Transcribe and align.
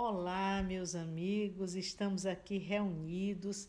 Olá, 0.00 0.62
meus 0.62 0.94
amigos, 0.94 1.74
estamos 1.74 2.24
aqui 2.24 2.56
reunidos 2.56 3.68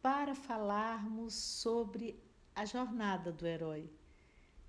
para 0.00 0.34
falarmos 0.34 1.34
sobre 1.34 2.18
a 2.54 2.64
jornada 2.64 3.30
do 3.30 3.46
herói. 3.46 3.90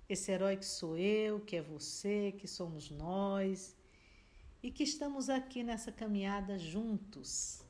Esse 0.06 0.32
herói 0.32 0.58
que 0.58 0.66
sou 0.66 0.98
eu, 0.98 1.40
que 1.40 1.56
é 1.56 1.62
você, 1.62 2.32
que 2.32 2.46
somos 2.46 2.90
nós 2.90 3.74
e 4.62 4.70
que 4.70 4.82
estamos 4.82 5.30
aqui 5.30 5.64
nessa 5.64 5.90
caminhada 5.90 6.58
juntos. 6.58 7.64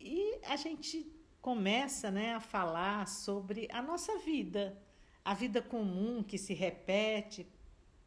E 0.00 0.40
a 0.42 0.56
gente 0.56 1.06
começa 1.40 2.10
né, 2.10 2.34
a 2.34 2.40
falar 2.40 3.06
sobre 3.06 3.68
a 3.70 3.80
nossa 3.80 4.18
vida, 4.18 4.76
a 5.24 5.34
vida 5.34 5.62
comum 5.62 6.20
que 6.20 6.36
se 6.36 6.52
repete, 6.52 7.46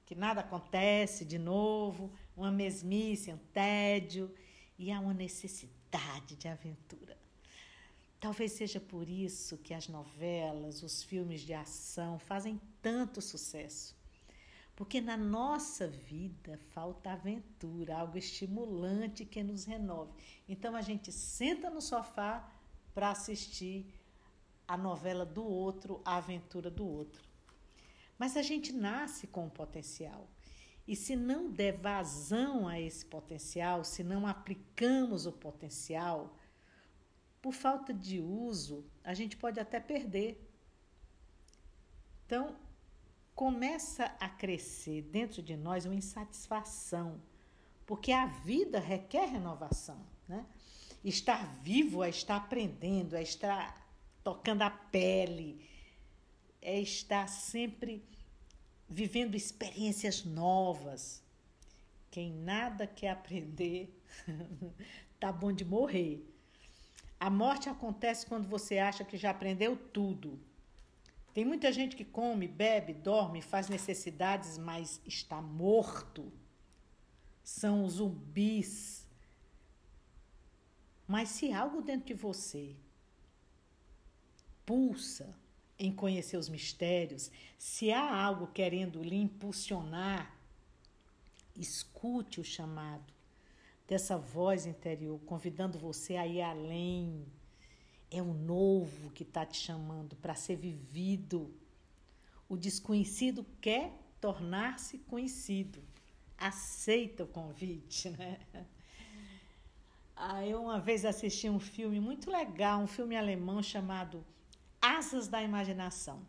que 0.05 0.13
nada 0.13 0.41
acontece 0.41 1.23
de 1.23 1.37
novo, 1.37 2.11
uma 2.37 2.51
mesmice, 2.51 3.33
um 3.33 3.37
tédio 3.51 4.31
e 4.77 4.91
há 4.91 4.99
uma 4.99 5.13
necessidade 5.13 6.35
de 6.35 6.47
aventura. 6.47 7.17
Talvez 8.19 8.51
seja 8.51 8.79
por 8.79 9.09
isso 9.09 9.57
que 9.57 9.73
as 9.73 9.87
novelas, 9.87 10.83
os 10.83 11.03
filmes 11.03 11.41
de 11.41 11.53
ação 11.53 12.19
fazem 12.19 12.61
tanto 12.81 13.21
sucesso. 13.21 13.95
Porque 14.75 15.01
na 15.01 15.17
nossa 15.17 15.87
vida 15.87 16.59
falta 16.69 17.11
aventura, 17.11 17.97
algo 17.97 18.17
estimulante 18.17 19.25
que 19.25 19.41
nos 19.43 19.65
renove. 19.65 20.13
Então 20.47 20.75
a 20.75 20.81
gente 20.81 21.11
senta 21.11 21.69
no 21.69 21.81
sofá 21.81 22.47
para 22.93 23.09
assistir 23.09 23.91
a 24.67 24.77
novela 24.77 25.25
do 25.25 25.43
outro, 25.43 26.01
a 26.05 26.17
aventura 26.17 26.69
do 26.69 26.85
outro. 26.85 27.23
Mas 28.19 28.37
a 28.37 28.43
gente 28.43 28.71
nasce 28.71 29.25
com 29.25 29.45
um 29.45 29.49
potencial. 29.49 30.27
E 30.87 30.95
se 30.95 31.15
não 31.15 31.51
der 31.51 31.73
vazão 31.73 32.67
a 32.67 32.79
esse 32.79 33.05
potencial, 33.05 33.83
se 33.83 34.03
não 34.03 34.25
aplicamos 34.25 35.25
o 35.25 35.31
potencial, 35.33 36.33
por 37.41 37.53
falta 37.53 37.93
de 37.93 38.21
uso, 38.21 38.85
a 39.03 39.13
gente 39.13 39.35
pode 39.35 39.59
até 39.59 39.79
perder. 39.79 40.41
Então, 42.25 42.55
começa 43.35 44.05
a 44.19 44.29
crescer 44.29 45.01
dentro 45.01 45.43
de 45.43 45.55
nós 45.57 45.85
uma 45.85 45.95
insatisfação, 45.95 47.21
porque 47.85 48.11
a 48.11 48.25
vida 48.25 48.79
requer 48.79 49.25
renovação, 49.25 50.05
né? 50.27 50.45
Estar 51.03 51.45
vivo 51.61 52.03
é 52.03 52.09
estar 52.09 52.37
aprendendo, 52.37 53.15
é 53.15 53.21
estar 53.21 53.87
tocando 54.23 54.63
a 54.63 54.69
pele, 54.69 55.65
é 56.61 56.79
estar 56.81 57.27
sempre 57.29 58.03
vivendo 58.89 59.35
experiências 59.35 60.23
novas. 60.23 61.21
Quem 62.09 62.31
nada 62.31 62.87
quer 62.87 63.09
aprender, 63.09 63.93
tá 65.19 65.31
bom 65.31 65.51
de 65.51 65.65
morrer. 65.65 66.25
A 67.19 67.29
morte 67.29 67.69
acontece 67.69 68.25
quando 68.25 68.47
você 68.47 68.77
acha 68.77 69.03
que 69.03 69.17
já 69.17 69.31
aprendeu 69.31 69.75
tudo. 69.75 70.39
Tem 71.33 71.45
muita 71.45 71.71
gente 71.71 71.95
que 71.95 72.05
come, 72.05 72.47
bebe, 72.47 72.93
dorme, 72.93 73.41
faz 73.41 73.69
necessidades, 73.69 74.57
mas 74.57 75.01
está 75.05 75.41
morto. 75.41 76.31
São 77.43 77.87
zumbis. 77.89 79.05
Mas 81.07 81.29
se 81.29 81.53
algo 81.53 81.81
dentro 81.81 82.07
de 82.07 82.13
você 82.13 82.75
pulsa, 84.65 85.33
em 85.79 85.91
conhecer 85.91 86.37
os 86.37 86.49
mistérios, 86.49 87.31
se 87.57 87.91
há 87.91 88.23
algo 88.23 88.47
querendo 88.47 89.03
lhe 89.03 89.15
impulsionar, 89.15 90.35
escute 91.55 92.39
o 92.39 92.43
chamado 92.43 93.13
dessa 93.87 94.17
voz 94.17 94.65
interior, 94.65 95.19
convidando 95.25 95.77
você 95.79 96.15
a 96.17 96.27
ir 96.27 96.41
além. 96.41 97.25
É 98.09 98.21
o 98.21 98.33
novo 98.33 99.11
que 99.11 99.23
está 99.23 99.45
te 99.45 99.57
chamando 99.57 100.15
para 100.17 100.35
ser 100.35 100.55
vivido. 100.55 101.53
O 102.49 102.57
desconhecido 102.57 103.45
quer 103.61 103.91
tornar-se 104.19 104.97
conhecido. 104.99 105.81
Aceita 106.37 107.23
o 107.23 107.27
convite, 107.27 108.09
né? 108.09 108.39
Ah, 110.19 110.43
eu 110.43 110.63
uma 110.63 110.79
vez 110.79 111.05
assisti 111.05 111.47
um 111.47 111.59
filme 111.59 111.99
muito 111.99 112.31
legal, 112.31 112.81
um 112.81 112.87
filme 112.87 113.15
alemão 113.15 113.61
chamado 113.61 114.25
asas 114.81 115.27
da 115.27 115.41
imaginação. 115.41 116.25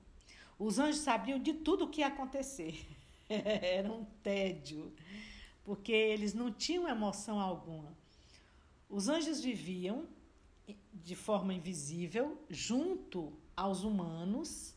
Os 0.59 0.79
anjos 0.79 1.01
sabiam 1.03 1.39
de 1.39 1.55
tudo 1.55 1.85
o 1.85 1.89
que 1.89 2.01
ia 2.01 2.09
acontecer. 2.09 2.87
Era 3.29 3.93
um 3.93 4.05
tédio, 4.23 4.93
porque 5.65 5.93
eles 5.93 6.35
não 6.35 6.53
tinham 6.53 6.89
emoção 6.89 7.39
alguma. 7.39 7.97
Os 8.89 9.09
anjos 9.09 9.41
viviam 9.41 10.09
de 10.93 11.15
forma 11.15 11.55
invisível 11.55 12.43
junto 12.51 13.33
aos 13.57 13.85
humanos, 13.85 14.75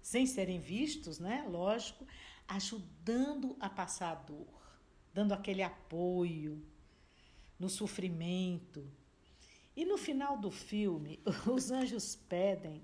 sem 0.00 0.26
serem 0.26 0.58
vistos, 0.58 1.18
né? 1.18 1.46
Lógico, 1.48 2.06
ajudando 2.46 3.56
a 3.60 3.68
passar 3.68 4.12
a 4.12 4.14
dor, 4.14 4.46
dando 5.12 5.32
aquele 5.32 5.62
apoio 5.62 6.64
no 7.58 7.68
sofrimento. 7.68 8.86
E 9.76 9.84
no 9.84 9.98
final 9.98 10.38
do 10.38 10.50
filme, 10.50 11.20
os 11.46 11.70
anjos 11.70 12.16
pedem 12.16 12.82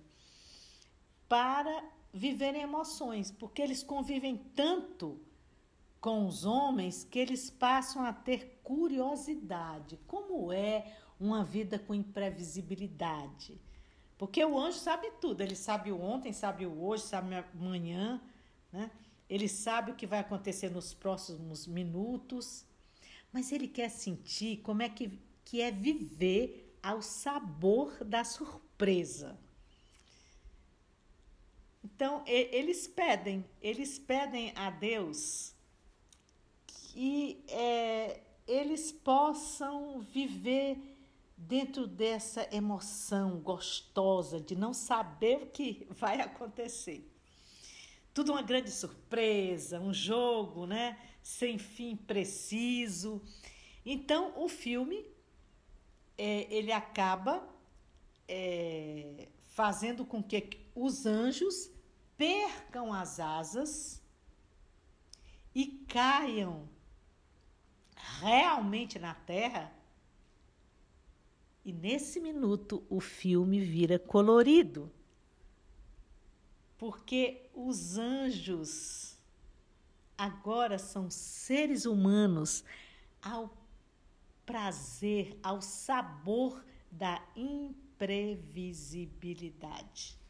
para 1.35 1.83
viverem 2.13 2.63
emoções, 2.63 3.29
porque 3.33 3.61
eles 3.61 3.83
convivem 3.83 4.37
tanto 4.55 5.21
com 6.01 6.29
os 6.29 6.45
homens 6.45 7.03
que 7.03 7.19
eles 7.19 7.51
passam 7.51 8.05
a 8.05 8.13
ter 8.13 8.61
curiosidade. 8.63 9.99
Como 10.07 10.53
é 10.53 10.97
uma 11.19 11.43
vida 11.43 11.77
com 11.77 11.93
imprevisibilidade? 11.93 13.61
Porque 14.17 14.45
o 14.45 14.57
anjo 14.57 14.79
sabe 14.79 15.11
tudo, 15.21 15.41
ele 15.41 15.57
sabe 15.57 15.91
o 15.91 16.01
ontem, 16.01 16.33
sabe 16.33 16.67
o 16.67 16.85
hoje, 16.85 17.03
sabe 17.03 17.35
amanhã, 17.35 18.23
né? 18.71 18.89
Ele 19.29 19.49
sabe 19.49 19.91
o 19.91 19.97
que 19.97 20.07
vai 20.07 20.21
acontecer 20.21 20.71
nos 20.71 20.95
próximos 20.95 21.67
minutos, 21.67 22.65
mas 23.33 23.51
ele 23.51 23.67
quer 23.67 23.89
sentir 23.89 24.59
como 24.59 24.83
é 24.83 24.89
que, 24.89 25.21
que 25.45 25.61
é 25.61 25.73
viver 25.73 26.79
ao 26.81 27.03
sabor 27.03 28.05
da 28.05 28.23
surpresa. 28.23 29.37
Então, 31.85 32.25
eles 32.27 32.87
pedem, 32.87 33.45
eles 33.61 33.99
pedem 33.99 34.53
a 34.57 34.71
Deus 34.71 35.55
que 36.67 37.45
é, 37.49 38.23
eles 38.47 38.91
possam 38.91 40.01
viver 40.01 40.79
dentro 41.37 41.87
dessa 41.87 42.49
emoção 42.55 43.39
gostosa 43.41 44.41
de 44.41 44.57
não 44.57 44.73
saber 44.73 45.43
o 45.43 45.47
que 45.47 45.87
vai 45.93 46.23
acontecer. 46.23 47.07
Tudo 48.15 48.33
uma 48.33 48.43
grande 48.43 48.71
surpresa, 48.71 49.79
um 49.79 49.93
jogo, 49.93 50.67
né? 50.67 50.99
Sem 51.23 51.59
fim 51.59 51.97
preciso. 51.97 53.21
Então, 53.85 54.33
o 54.43 54.49
filme 54.49 55.05
é, 56.17 56.47
ele 56.49 56.73
acaba 56.73 57.47
é, 58.27 59.29
fazendo 59.43 60.07
com 60.07 60.23
que 60.23 60.65
os 60.75 61.05
anjos 61.05 61.74
percam 62.25 62.91
as 62.91 63.21
asas 63.21 64.03
e 65.55 65.67
caiam 65.87 66.67
realmente 68.21 68.99
na 68.99 69.15
terra. 69.15 69.71
E 71.63 71.71
nesse 71.71 72.19
minuto 72.21 72.83
o 72.89 72.99
filme 72.99 73.61
vira 73.61 73.99
colorido. 73.99 74.91
Porque 76.79 77.51
os 77.53 77.99
anjos 77.99 79.19
agora 80.17 80.79
são 80.79 81.11
seres 81.11 81.85
humanos 81.85 82.65
ao 83.21 83.55
prazer, 84.47 85.39
ao 85.43 85.61
sabor 85.61 86.65
da 86.91 87.23
imprevisibilidade. 87.37 90.24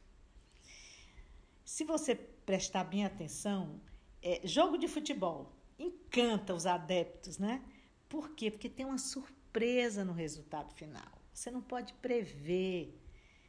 Se 1.64 1.84
você 1.84 2.14
prestar 2.14 2.84
bem 2.84 3.05
atenção, 3.05 3.81
é, 4.22 4.40
jogo 4.44 4.76
de 4.76 4.87
futebol 4.87 5.52
encanta 5.78 6.55
os 6.55 6.66
adeptos, 6.66 7.38
né? 7.38 7.62
Por 8.08 8.31
quê? 8.31 8.50
Porque 8.50 8.69
tem 8.69 8.84
uma 8.87 8.99
surpresa 8.99 10.05
no 10.05 10.12
resultado 10.12 10.72
final. 10.75 11.20
Você 11.32 11.50
não 11.50 11.62
pode 11.62 11.93
prever. 11.94 13.00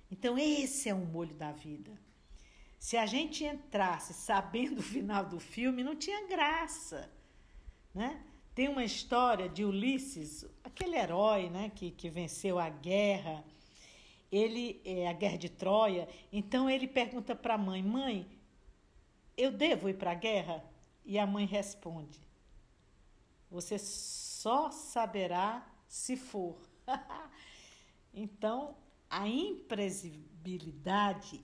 Então, 0.10 0.38
esse 0.38 0.90
é 0.90 0.94
o 0.94 1.06
molho 1.06 1.36
da 1.36 1.52
vida. 1.52 1.92
Se 2.80 2.98
a 2.98 3.06
gente 3.06 3.44
entrasse 3.44 4.14
sabendo 4.14 4.80
o 4.80 4.84
final 4.84 5.26
do 5.26 5.40
filme, 5.40 5.84
não 5.84 5.96
tinha 5.96 6.28
graça, 6.28 7.12
né? 7.94 8.24
Tem 8.54 8.70
uma 8.70 8.86
história 8.86 9.50
de 9.50 9.66
Ulisses, 9.66 10.46
aquele 10.64 10.96
herói, 10.96 11.50
né, 11.50 11.70
que, 11.76 11.92
que 11.92 12.10
venceu 12.10 12.58
a 12.58 12.70
guerra 12.70 13.44
ele 14.36 14.82
é 14.84 15.08
a 15.08 15.14
guerra 15.14 15.38
de 15.38 15.48
Troia, 15.50 16.10
então 16.32 16.68
ele 16.70 16.88
pergunta 16.88 17.36
para 17.36 17.54
a 17.54 17.58
mãe: 17.58 17.82
"Mãe, 17.82 18.28
eu 19.38 19.52
devo 19.52 19.88
ir 19.88 19.98
para 19.98 20.12
a 20.12 20.16
guerra?" 20.16 20.62
E 21.06 21.18
a 21.18 21.26
mãe 21.26 21.46
responde: 21.46 22.20
"Você 23.50 23.80
só 23.80 24.70
saberá 24.72 25.66
se 25.88 26.18
for. 26.18 26.58
então, 28.14 28.76
a 29.10 29.26
imprevisibilidade 29.28 31.44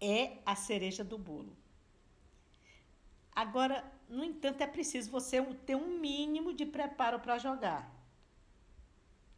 é 0.00 0.38
a 0.44 0.56
cereja 0.56 1.04
do 1.04 1.16
bolo. 1.16 1.56
Agora, 3.32 3.84
no 4.08 4.24
entanto, 4.24 4.62
é 4.62 4.66
preciso 4.66 5.10
você 5.10 5.40
ter 5.66 5.76
um 5.76 5.98
mínimo 5.98 6.52
de 6.52 6.66
preparo 6.66 7.20
para 7.20 7.38
jogar. 7.38 7.93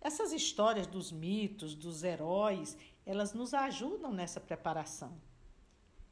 Essas 0.01 0.33
histórias 0.33 0.87
dos 0.87 1.11
mitos, 1.11 1.75
dos 1.75 2.03
heróis, 2.03 2.77
elas 3.05 3.33
nos 3.33 3.55
ajudam 3.55 4.13
nessa 4.13 4.41
preparação. 4.41 5.21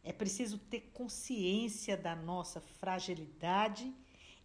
É 0.03 0.13
preciso 0.13 0.59
ter 0.59 0.91
consciência 0.93 1.97
da 1.97 2.15
nossa 2.15 2.61
fragilidade 2.61 3.93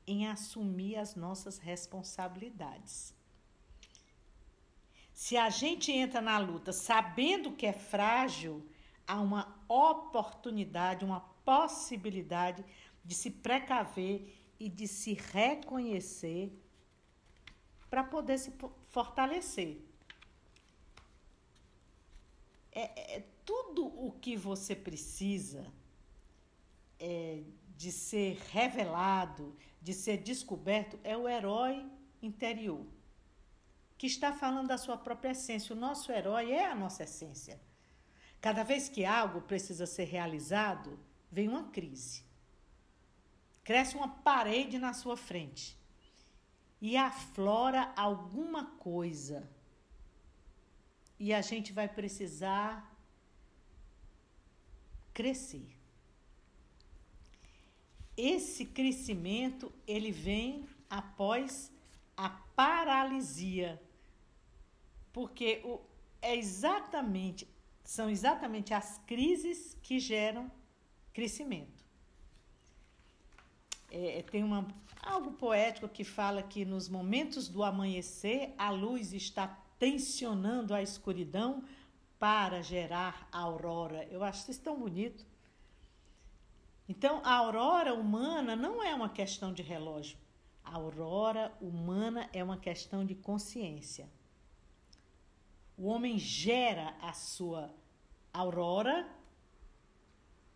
em 0.07 0.27
assumir 0.27 0.95
as 0.95 1.15
nossas 1.15 1.57
responsabilidades. 1.57 3.13
Se 5.13 5.36
a 5.36 5.50
gente 5.50 5.91
entra 5.91 6.21
na 6.21 6.38
luta 6.38 6.71
sabendo 6.71 7.51
que 7.51 7.65
é 7.65 7.74
frágil, 7.74 8.65
há 9.06 9.19
uma 9.19 9.62
oportunidade, 9.68 11.03
uma 11.03 11.19
possibilidade 11.44 12.63
de 13.03 13.13
se 13.13 13.30
precaver 13.30 14.33
e 14.59 14.69
de 14.69 14.88
se 14.88 15.13
reconhecer 15.13 16.57
para 17.89 18.03
poder 18.03 18.38
se 18.38 18.53
fortalecer. 18.89 19.77
É, 22.71 23.15
é, 23.15 23.24
tudo 23.45 23.86
o 23.86 24.12
que 24.12 24.36
você 24.36 24.75
precisa 24.75 25.65
é, 27.00 27.41
de 27.77 27.91
ser 27.91 28.38
revelado, 28.51 29.56
de 29.81 29.94
ser 29.94 30.18
descoberto, 30.18 31.00
é 31.03 31.15
o 31.15 31.27
herói 31.27 31.86
interior, 32.21 32.86
que 33.97 34.07
está 34.07 34.33
falando 34.33 34.68
da 34.68 34.77
sua 34.77 34.97
própria 34.97 35.31
essência. 35.31 35.75
O 35.75 35.80
nosso 35.80 36.12
herói 36.12 36.51
é 36.51 36.65
a 36.65 36.75
nossa 36.75 37.03
essência. 37.03 37.59
Cada 38.41 38.63
vez 38.63 38.88
que 38.88 39.06
algo 39.06 39.41
precisa 39.41 39.86
ser 39.86 40.06
realizado, 40.06 41.00
vem 41.31 41.47
uma 41.47 41.65
crise. 41.69 42.24
Cresce 43.63 43.95
uma 43.95 44.07
parede 44.07 44.80
na 44.80 44.94
sua 44.94 45.18
frente 45.18 45.78
e 46.81 46.95
aflora 46.95 47.91
alguma 47.95 48.65
coisa. 48.77 49.49
E 51.19 51.33
a 51.33 51.41
gente 51.41 51.73
vai 51.73 51.87
precisar 51.87 52.95
crescer. 55.13 55.67
Esse 58.15 58.65
crescimento, 58.65 59.71
ele 59.85 60.11
vem 60.11 60.67
após 60.89 61.71
a 62.15 62.29
paralisia. 62.29 63.81
Porque 65.11 65.61
o, 65.63 65.81
é 66.21 66.35
exatamente 66.35 67.47
são 67.83 68.07
exatamente 68.07 68.71
as 68.71 68.99
crises 69.07 69.75
que 69.81 69.99
geram 69.99 70.51
crescimento. 71.11 71.78
É, 73.91 74.19
é, 74.19 74.21
tem 74.21 74.44
uma, 74.44 74.68
algo 75.01 75.31
poético 75.31 75.88
que 75.88 76.03
fala 76.03 76.44
que 76.44 76.63
nos 76.65 76.88
momentos 76.88 77.47
do 77.47 77.63
amanhecer 77.63 78.53
a 78.57 78.69
luz 78.69 79.13
está 79.13 79.47
tensionando 79.77 80.74
a 80.74 80.81
escuridão 80.81 81.63
para 82.19 82.62
gerar 82.62 83.27
a 83.31 83.39
aurora. 83.39 84.06
Eu 84.12 84.24
acho 84.24 84.51
isso 84.51 84.62
tão 84.62 84.77
bonito. 84.77 85.25
Então, 86.88 87.21
a 87.24 87.36
aurora 87.36 87.94
humana 87.94 88.56
não 88.56 88.83
é 88.83 88.94
uma 88.94 89.09
questão 89.09 89.53
de 89.53 89.62
relógio. 89.62 90.18
A 90.63 90.75
aurora 90.75 91.53
humana 91.62 92.30
é 92.33 92.44
uma 92.44 92.57
questão 92.57 93.06
de 93.06 93.15
consciência. 93.15 94.09
O 95.77 95.88
homem 95.88 96.18
gera 96.18 96.94
a 97.01 97.13
sua 97.13 97.74
aurora, 98.33 99.07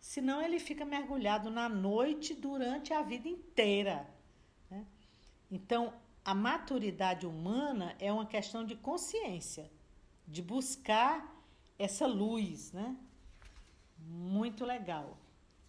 senão 0.04 0.42
ele 0.42 0.60
fica 0.60 0.84
mergulhado 0.84 1.50
na 1.50 1.66
noite 1.66 2.34
durante 2.34 2.92
a 2.92 3.00
vida 3.00 3.26
inteira. 3.26 4.06
Né? 4.70 4.84
Então, 5.50 5.94
a 6.22 6.34
maturidade 6.34 7.26
humana 7.26 7.96
é 7.98 8.12
uma 8.12 8.26
questão 8.26 8.66
de 8.66 8.76
consciência, 8.76 9.70
de 10.28 10.42
buscar 10.42 11.34
essa 11.78 12.06
luz, 12.06 12.70
né? 12.70 12.94
Muito 13.98 14.66
legal. 14.66 15.16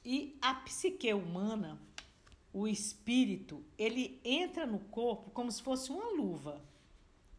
E 0.04 0.38
a 0.42 0.54
psique 0.54 1.14
humana, 1.14 1.80
o 2.52 2.68
espírito, 2.68 3.64
ele 3.78 4.20
entra 4.22 4.66
no 4.66 4.80
corpo 4.80 5.32
como 5.32 5.50
se 5.50 5.64
fosse 5.64 5.92
uma 5.92 6.12
luva, 6.12 6.62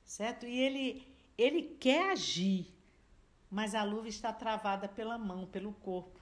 certo? 0.03 0.47
E 0.47 0.59
ele 0.59 1.07
ele 1.37 1.63
quer 1.79 2.13
agir, 2.13 2.75
mas 3.51 3.75
a 3.75 3.85
luva 3.85 4.09
está 4.09 4.33
travada 4.33 4.89
pela 4.89 5.19
mão, 5.19 5.47
pelo 5.47 5.75
corpo. 5.75 6.16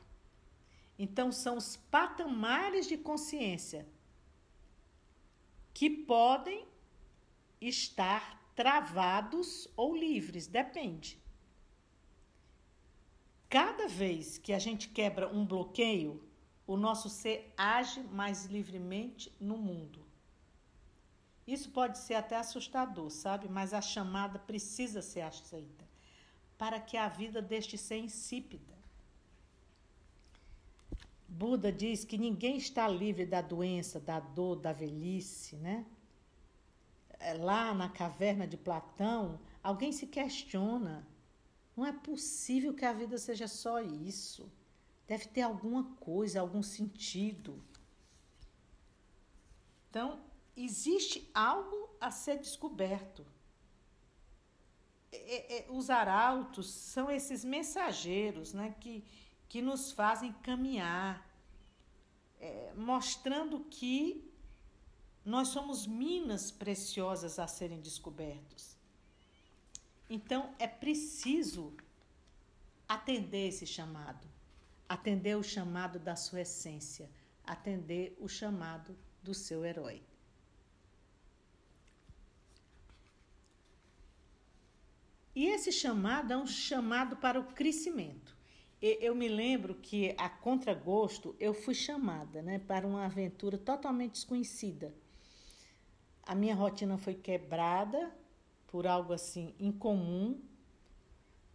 Então, 0.98 1.32
são 1.32 1.56
os 1.56 1.76
patamares 1.76 2.86
de 2.86 2.96
consciência 2.96 3.86
que 5.72 5.90
podem 5.90 6.66
estar 7.60 8.40
travados 8.54 9.68
ou 9.76 9.96
livres, 9.96 10.46
depende. 10.46 11.20
Cada 13.48 13.88
vez 13.88 14.38
que 14.38 14.52
a 14.52 14.58
gente 14.58 14.88
quebra 14.88 15.28
um 15.28 15.44
bloqueio, 15.44 16.22
o 16.66 16.76
nosso 16.76 17.08
ser 17.08 17.52
age 17.56 18.00
mais 18.02 18.46
livremente 18.46 19.34
no 19.40 19.56
mundo. 19.56 20.04
Isso 21.46 21.70
pode 21.70 21.98
ser 21.98 22.14
até 22.14 22.36
assustador, 22.36 23.10
sabe? 23.10 23.48
Mas 23.48 23.74
a 23.74 23.82
chamada 23.82 24.38
precisa 24.38 25.02
ser 25.02 25.20
aceita 25.20 25.84
para 26.56 26.80
que 26.80 26.96
a 26.96 27.08
vida 27.08 27.42
deixe 27.42 27.76
ser 27.76 27.98
insípida. 27.98 28.72
Buda 31.34 31.72
diz 31.72 32.04
que 32.04 32.16
ninguém 32.16 32.56
está 32.56 32.86
livre 32.86 33.26
da 33.26 33.40
doença, 33.40 33.98
da 33.98 34.20
dor, 34.20 34.54
da 34.54 34.72
velhice, 34.72 35.56
né? 35.56 35.84
É, 37.18 37.34
lá 37.34 37.74
na 37.74 37.88
caverna 37.88 38.46
de 38.46 38.56
Platão, 38.56 39.40
alguém 39.60 39.90
se 39.90 40.06
questiona: 40.06 41.04
não 41.76 41.84
é 41.84 41.92
possível 41.92 42.72
que 42.72 42.84
a 42.84 42.92
vida 42.92 43.18
seja 43.18 43.48
só 43.48 43.80
isso. 43.80 44.48
Deve 45.08 45.26
ter 45.26 45.42
alguma 45.42 45.82
coisa, 45.96 46.40
algum 46.40 46.62
sentido. 46.62 47.60
Então, 49.90 50.20
existe 50.56 51.28
algo 51.34 51.90
a 52.00 52.12
ser 52.12 52.38
descoberto. 52.38 53.26
Os 55.68 55.90
arautos 55.90 56.70
são 56.70 57.10
esses 57.10 57.44
mensageiros 57.44 58.52
né, 58.52 58.74
que, 58.80 59.04
que 59.48 59.60
nos 59.60 59.90
fazem 59.90 60.32
caminhar, 60.42 61.33
é, 62.44 62.74
mostrando 62.76 63.60
que 63.70 64.30
nós 65.24 65.48
somos 65.48 65.86
minas 65.86 66.50
preciosas 66.50 67.38
a 67.38 67.46
serem 67.46 67.80
descobertos. 67.80 68.76
Então, 70.10 70.54
é 70.58 70.66
preciso 70.66 71.74
atender 72.86 73.48
esse 73.48 73.66
chamado, 73.66 74.28
atender 74.86 75.38
o 75.38 75.42
chamado 75.42 75.98
da 75.98 76.16
sua 76.16 76.42
essência, 76.42 77.10
atender 77.46 78.14
o 78.20 78.28
chamado 78.28 78.94
do 79.22 79.32
seu 79.32 79.64
herói. 79.64 80.02
E 85.34 85.46
esse 85.46 85.72
chamado 85.72 86.30
é 86.30 86.36
um 86.36 86.46
chamado 86.46 87.16
para 87.16 87.40
o 87.40 87.44
crescimento. 87.54 88.33
Eu 88.86 89.14
me 89.14 89.28
lembro 89.28 89.76
que, 89.76 90.14
a 90.18 90.28
contragosto, 90.28 91.34
eu 91.40 91.54
fui 91.54 91.74
chamada 91.74 92.42
né, 92.42 92.58
para 92.58 92.86
uma 92.86 93.06
aventura 93.06 93.56
totalmente 93.56 94.12
desconhecida. 94.12 94.94
A 96.22 96.34
minha 96.34 96.54
rotina 96.54 96.98
foi 96.98 97.14
quebrada 97.14 98.14
por 98.66 98.86
algo 98.86 99.14
assim 99.14 99.54
incomum. 99.58 100.38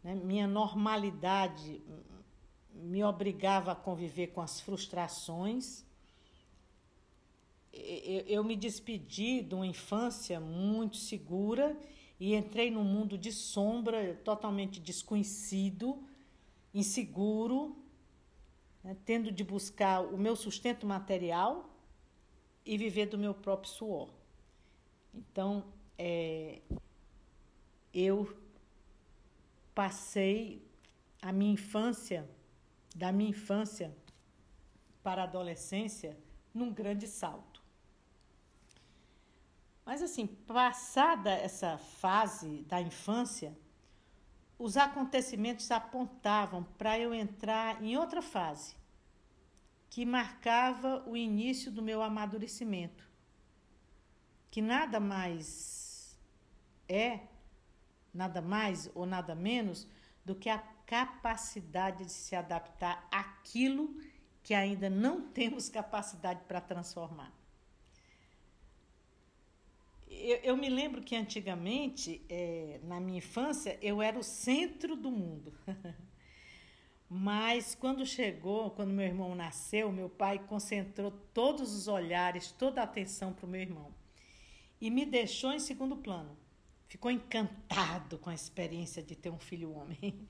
Né? 0.04 0.16
Minha 0.16 0.48
normalidade 0.48 1.84
me 2.74 3.04
obrigava 3.04 3.74
a 3.74 3.76
conviver 3.76 4.28
com 4.28 4.42
as 4.42 4.60
frustrações. 4.60 5.86
Eu 7.72 8.44
me 8.44 8.56
despedi 8.56 9.44
de 9.44 9.54
uma 9.54 9.68
infância 9.68 10.40
muito 10.40 10.98
segura 10.98 11.78
e 12.20 12.34
entrei 12.34 12.72
num 12.72 12.84
mundo 12.84 13.20
de 13.20 13.32
sombra, 13.32 14.20
totalmente 14.24 14.80
desconhecido, 14.80 16.09
inseguro, 16.74 17.76
né, 18.84 18.96
tendo 19.06 19.32
de 19.32 19.44
buscar 19.44 20.02
o 20.02 20.18
meu 20.18 20.36
sustento 20.36 20.86
material 20.86 21.70
e 22.66 22.78
viver 22.78 23.08
do 23.08 23.18
meu 23.18 23.34
próprio 23.34 23.72
suor. 23.72 24.10
Então, 25.14 25.66
é, 25.98 26.62
eu 27.94 28.38
passei 29.74 30.66
a 31.22 31.32
minha 31.32 31.54
infância, 31.54 32.30
da 32.96 33.12
minha 33.12 33.30
infância 33.30 33.96
para 35.02 35.22
a 35.22 35.26
adolescência, 35.26 36.18
num 36.54 36.72
grande 36.72 37.08
salto. 37.08 37.64
Mas 39.86 40.04
assim, 40.04 40.28
passada 40.28 41.32
essa 41.32 41.78
fase 41.78 42.62
da 42.64 42.80
infância, 42.80 43.58
os 44.60 44.76
acontecimentos 44.76 45.72
apontavam 45.72 46.66
para 46.78 47.00
eu 47.00 47.14
entrar 47.14 47.82
em 47.82 47.96
outra 47.96 48.22
fase, 48.22 48.76
que 49.90 50.06
marcava 50.06 51.02
o 51.08 51.16
início 51.16 51.72
do 51.72 51.82
meu 51.82 52.04
amadurecimento, 52.04 53.08
que 54.52 54.62
nada 54.62 55.00
mais 55.00 56.20
é, 56.90 57.22
nada 58.14 58.42
mais 58.42 58.92
ou 58.94 59.06
nada 59.06 59.34
menos 59.34 59.88
do 60.26 60.36
que 60.36 60.50
a 60.50 60.60
capacidade 60.86 62.04
de 62.04 62.12
se 62.12 62.36
adaptar 62.36 63.08
àquilo 63.10 63.96
que 64.44 64.54
ainda 64.54 64.90
não 64.90 65.22
temos 65.32 65.70
capacidade 65.70 66.42
para 66.48 66.60
transformar. 66.60 67.39
Eu, 70.10 70.38
eu, 70.38 70.58
me 70.58 70.70
lembro 70.70 71.02
que 71.02 71.16
antigamente, 71.16 72.22
é, 72.28 72.80
na 72.84 73.00
minha 73.00 73.20
infância, 73.20 73.78
eu 73.82 74.02
era 74.02 74.18
o 74.18 74.24
centro 74.24 74.96
do 74.96 75.12
mundo. 75.12 75.54
Mas 77.08 77.76
quando 77.76 78.06
chegou, 78.06 78.72
quando 78.72 78.92
meu 78.92 79.06
irmão 79.06 79.34
nasceu, 79.36 79.92
meu 79.92 80.10
pai 80.10 80.40
concentrou 80.40 81.12
todos 81.34 81.74
os 81.74 81.88
olhares, 81.88 82.52
toda 82.52 82.82
a 82.82 82.84
atenção 82.84 83.34
para 83.34 83.46
o 83.46 83.50
meu 83.50 83.62
irmão. 83.62 83.94
E 84.82 84.90
me 84.90 85.06
deixou 85.06 85.52
em 85.52 85.60
segundo 85.60 85.98
plano. 85.98 86.38
Ficou 86.88 87.12
encantado 87.12 88.18
com 88.18 88.32
a 88.32 88.34
experiência 88.34 89.04
de 89.04 89.16
ter 89.16 89.30
um 89.30 89.40
filho 89.40 89.74
homem. 89.74 90.28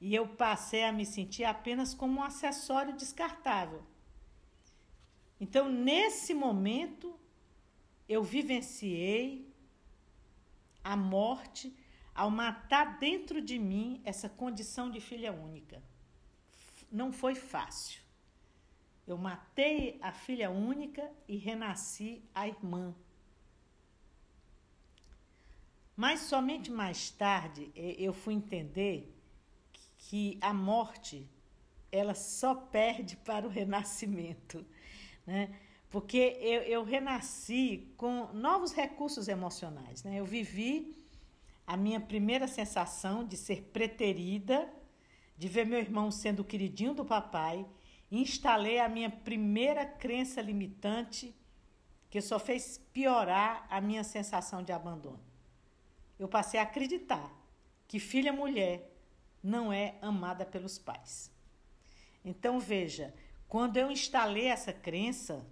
E 0.00 0.14
eu 0.14 0.28
passei 0.28 0.84
a 0.84 0.92
me 0.92 1.06
sentir 1.06 1.44
apenas 1.44 1.94
como 1.94 2.20
um 2.20 2.22
acessório 2.22 2.94
descartável. 2.94 3.82
Então, 5.40 5.70
nesse 5.70 6.34
momento, 6.34 7.18
eu 8.08 8.22
vivenciei 8.22 9.52
a 10.82 10.96
morte 10.96 11.74
ao 12.14 12.30
matar 12.30 12.98
dentro 12.98 13.40
de 13.40 13.58
mim 13.58 14.00
essa 14.04 14.28
condição 14.28 14.90
de 14.90 15.00
filha 15.00 15.32
única. 15.32 15.82
Não 16.90 17.12
foi 17.12 17.34
fácil. 17.34 18.00
Eu 19.06 19.18
matei 19.18 19.98
a 20.00 20.12
filha 20.12 20.50
única 20.50 21.10
e 21.26 21.36
renasci 21.36 22.22
a 22.34 22.46
irmã. 22.46 22.94
Mas 25.96 26.20
somente 26.20 26.70
mais 26.70 27.10
tarde 27.10 27.70
eu 27.74 28.12
fui 28.12 28.34
entender 28.34 29.12
que 29.98 30.38
a 30.40 30.52
morte 30.52 31.28
ela 31.90 32.14
só 32.14 32.54
perde 32.54 33.16
para 33.24 33.46
o 33.46 33.50
renascimento, 33.50 34.64
né? 35.26 35.58
Porque 35.94 36.36
eu, 36.40 36.62
eu 36.62 36.82
renasci 36.82 37.86
com 37.96 38.26
novos 38.32 38.72
recursos 38.72 39.28
emocionais, 39.28 40.02
né? 40.02 40.18
Eu 40.18 40.24
vivi 40.24 40.92
a 41.64 41.76
minha 41.76 42.00
primeira 42.00 42.48
sensação 42.48 43.24
de 43.24 43.36
ser 43.36 43.70
preterida, 43.72 44.68
de 45.38 45.46
ver 45.46 45.64
meu 45.64 45.78
irmão 45.78 46.10
sendo 46.10 46.40
o 46.40 46.44
queridinho 46.44 46.94
do 46.94 47.04
papai, 47.04 47.64
instalei 48.10 48.80
a 48.80 48.88
minha 48.88 49.08
primeira 49.08 49.86
crença 49.86 50.42
limitante 50.42 51.32
que 52.10 52.20
só 52.20 52.40
fez 52.40 52.76
piorar 52.92 53.64
a 53.70 53.80
minha 53.80 54.02
sensação 54.02 54.64
de 54.64 54.72
abandono. 54.72 55.22
Eu 56.18 56.26
passei 56.26 56.58
a 56.58 56.64
acreditar 56.64 57.32
que 57.86 58.00
filha 58.00 58.32
mulher 58.32 58.92
não 59.40 59.72
é 59.72 59.94
amada 60.02 60.44
pelos 60.44 60.76
pais. 60.76 61.30
Então 62.24 62.58
veja, 62.58 63.14
quando 63.46 63.76
eu 63.76 63.92
instalei 63.92 64.46
essa 64.46 64.72
crença, 64.72 65.46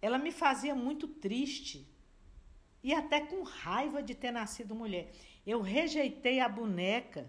ela 0.00 0.18
me 0.18 0.30
fazia 0.30 0.74
muito 0.74 1.08
triste 1.08 1.86
e 2.82 2.94
até 2.94 3.20
com 3.20 3.42
raiva 3.42 4.02
de 4.02 4.14
ter 4.14 4.30
nascido 4.30 4.74
mulher. 4.74 5.12
Eu 5.46 5.60
rejeitei 5.60 6.40
a 6.40 6.48
boneca 6.48 7.28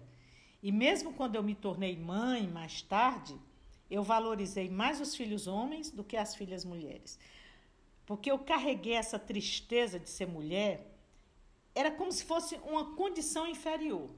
e 0.62 0.70
mesmo 0.70 1.12
quando 1.12 1.36
eu 1.36 1.42
me 1.42 1.54
tornei 1.54 1.96
mãe 1.96 2.46
mais 2.46 2.82
tarde, 2.82 3.36
eu 3.90 4.02
valorizei 4.02 4.70
mais 4.70 5.00
os 5.00 5.16
filhos 5.16 5.46
homens 5.46 5.90
do 5.90 6.04
que 6.04 6.16
as 6.16 6.34
filhas 6.34 6.64
mulheres. 6.64 7.18
Porque 8.06 8.30
eu 8.30 8.38
carreguei 8.38 8.94
essa 8.94 9.18
tristeza 9.18 9.98
de 9.98 10.08
ser 10.08 10.26
mulher, 10.26 10.94
era 11.74 11.90
como 11.90 12.12
se 12.12 12.24
fosse 12.24 12.56
uma 12.64 12.94
condição 12.94 13.46
inferior. 13.46 14.10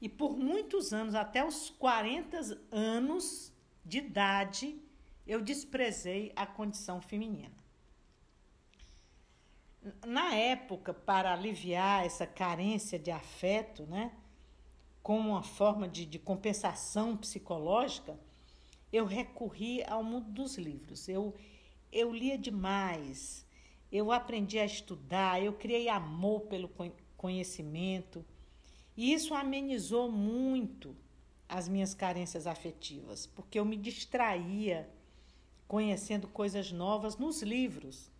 E 0.00 0.08
por 0.08 0.36
muitos 0.36 0.92
anos, 0.92 1.14
até 1.14 1.44
os 1.44 1.70
40 1.70 2.38
anos 2.70 3.52
de 3.84 3.98
idade, 3.98 4.80
eu 5.26 5.40
desprezei 5.40 6.32
a 6.34 6.46
condição 6.46 7.00
feminina. 7.00 7.60
Na 10.06 10.34
época, 10.34 10.92
para 10.92 11.32
aliviar 11.32 12.04
essa 12.04 12.26
carência 12.26 12.98
de 12.98 13.10
afeto, 13.10 13.86
né, 13.86 14.12
como 15.02 15.30
uma 15.30 15.42
forma 15.42 15.88
de, 15.88 16.04
de 16.04 16.18
compensação 16.18 17.16
psicológica, 17.16 18.18
eu 18.92 19.06
recorri 19.06 19.82
ao 19.84 20.02
mundo 20.02 20.30
dos 20.30 20.58
livros. 20.58 21.08
Eu, 21.08 21.34
eu 21.90 22.12
lia 22.12 22.36
demais, 22.36 23.46
eu 23.90 24.12
aprendi 24.12 24.58
a 24.58 24.64
estudar, 24.64 25.42
eu 25.42 25.52
criei 25.52 25.88
amor 25.88 26.42
pelo 26.42 26.70
conhecimento. 27.16 28.24
E 28.96 29.12
isso 29.12 29.34
amenizou 29.34 30.10
muito 30.10 30.94
as 31.48 31.68
minhas 31.68 31.94
carências 31.94 32.46
afetivas, 32.46 33.26
porque 33.26 33.58
eu 33.58 33.64
me 33.64 33.76
distraía 33.76 34.88
conhecendo 35.70 36.26
coisas 36.26 36.72
novas 36.72 37.16
nos 37.16 37.42
livros. 37.42 38.10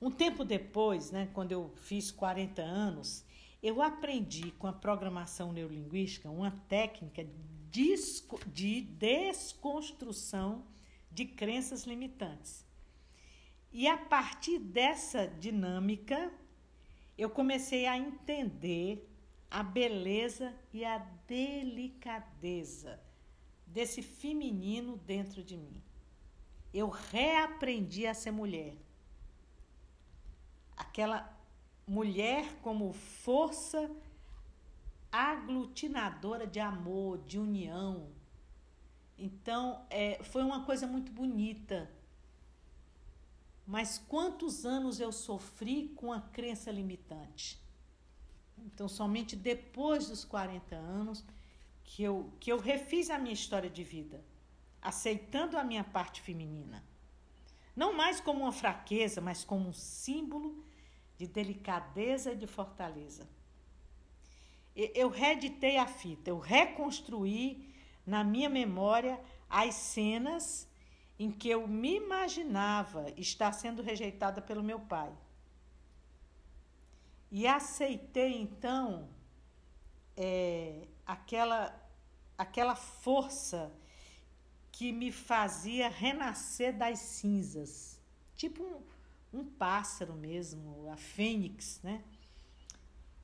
Um 0.00 0.10
tempo 0.10 0.42
depois, 0.42 1.10
né, 1.10 1.28
quando 1.34 1.52
eu 1.52 1.70
fiz 1.82 2.10
40 2.10 2.62
anos, 2.62 3.22
eu 3.62 3.82
aprendi 3.82 4.50
com 4.52 4.66
a 4.66 4.72
programação 4.72 5.52
neurolinguística 5.52 6.30
uma 6.30 6.50
técnica 6.66 7.26
de 7.70 8.80
desconstrução 8.80 10.64
de 11.12 11.26
crenças 11.26 11.84
limitantes. 11.84 12.64
E 13.70 13.86
a 13.86 13.98
partir 13.98 14.58
dessa 14.58 15.26
dinâmica, 15.26 16.32
eu 17.18 17.28
comecei 17.28 17.84
a 17.84 17.98
entender 17.98 19.06
a 19.50 19.62
beleza 19.62 20.54
e 20.72 20.86
a 20.86 20.96
delicadeza 21.26 22.98
desse 23.66 24.00
feminino 24.00 24.96
dentro 24.96 25.44
de 25.44 25.54
mim. 25.54 25.82
Eu 26.72 26.88
reaprendi 26.88 28.06
a 28.06 28.14
ser 28.14 28.30
mulher. 28.30 28.76
Aquela 30.76 31.36
mulher 31.86 32.54
como 32.62 32.92
força 32.92 33.90
aglutinadora 35.10 36.46
de 36.46 36.60
amor, 36.60 37.18
de 37.26 37.38
união. 37.38 38.08
Então, 39.18 39.84
é, 39.90 40.22
foi 40.22 40.42
uma 40.42 40.64
coisa 40.64 40.86
muito 40.86 41.10
bonita. 41.10 41.90
Mas 43.66 43.98
quantos 43.98 44.64
anos 44.64 45.00
eu 45.00 45.12
sofri 45.12 45.88
com 45.96 46.12
a 46.12 46.20
crença 46.20 46.70
limitante? 46.70 47.60
Então, 48.58 48.88
somente 48.88 49.36
depois 49.36 50.08
dos 50.08 50.24
40 50.24 50.74
anos 50.76 51.24
que 51.84 52.02
eu, 52.02 52.32
que 52.40 52.50
eu 52.50 52.58
refiz 52.58 53.10
a 53.10 53.18
minha 53.18 53.34
história 53.34 53.68
de 53.68 53.82
vida, 53.82 54.22
aceitando 54.82 55.58
a 55.58 55.64
minha 55.64 55.84
parte 55.84 56.20
feminina. 56.20 56.84
Não 57.74 57.92
mais 57.92 58.20
como 58.20 58.40
uma 58.40 58.52
fraqueza, 58.52 59.20
mas 59.20 59.44
como 59.44 59.68
um 59.68 59.72
símbolo 59.72 60.64
de 61.16 61.26
delicadeza 61.26 62.32
e 62.32 62.36
de 62.36 62.46
fortaleza. 62.46 63.28
Eu 64.74 65.08
reeditei 65.08 65.76
a 65.76 65.86
fita, 65.86 66.30
eu 66.30 66.38
reconstruí 66.38 67.74
na 68.06 68.22
minha 68.22 68.48
memória 68.48 69.20
as 69.50 69.74
cenas 69.74 70.68
em 71.18 71.30
que 71.30 71.48
eu 71.48 71.66
me 71.66 71.96
imaginava 71.96 73.12
estar 73.16 73.52
sendo 73.52 73.82
rejeitada 73.82 74.40
pelo 74.40 74.62
meu 74.62 74.78
pai. 74.78 75.12
E 77.30 77.46
aceitei 77.46 78.40
então 78.40 79.08
é, 80.16 80.86
aquela, 81.04 81.74
aquela 82.36 82.74
força 82.74 83.72
que 84.78 84.92
me 84.92 85.10
fazia 85.10 85.88
renascer 85.88 86.72
das 86.72 87.00
cinzas, 87.00 88.00
tipo 88.36 88.62
um, 88.62 89.40
um 89.40 89.44
pássaro 89.44 90.14
mesmo, 90.14 90.88
a 90.88 90.96
fênix, 90.96 91.80
né? 91.82 92.04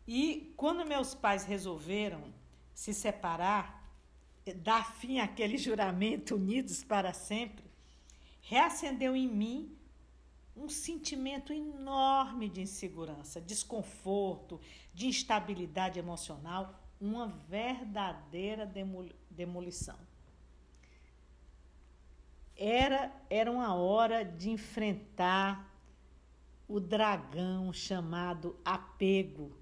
E 0.05 0.53
quando 0.57 0.85
meus 0.85 1.15
pais 1.15 1.45
resolveram 1.45 2.35
se 2.75 2.93
separar, 2.93 3.89
dar 4.57 4.97
fim 4.97 5.21
àquele 5.21 5.57
juramento 5.57 6.35
unidos 6.35 6.83
para 6.83 7.13
sempre, 7.13 7.65
reacendeu 8.43 9.15
em 9.15 9.29
mim 9.29 9.79
um 10.57 10.69
sentimento 10.69 11.53
enorme 11.53 12.49
de 12.49 12.63
insegurança, 12.63 13.41
desconforto, 13.41 14.61
de 14.93 15.07
instabilidade 15.07 16.01
emocional, 16.01 16.83
uma 17.01 17.29
verdadeira 17.29 18.69
demolição. 19.31 19.97
Era, 22.57 23.13
era 23.29 23.51
uma 23.51 23.75
hora 23.75 24.25
de 24.25 24.51
enfrentar 24.51 25.73
o, 26.69 26.79
dragão 26.79 27.73
chamado 27.73 28.57
apego. 28.65 29.57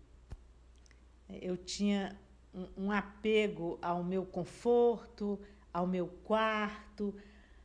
Eu 1.28 1.56
tinha 1.56 2.18
um, 2.52 2.87
um 2.87 2.92
apego 2.92 3.78
ao 3.80 4.04
meu 4.04 4.26
conforto, 4.26 5.40
ao 5.72 5.87
meu 5.87 6.06
quarto, 6.06 7.14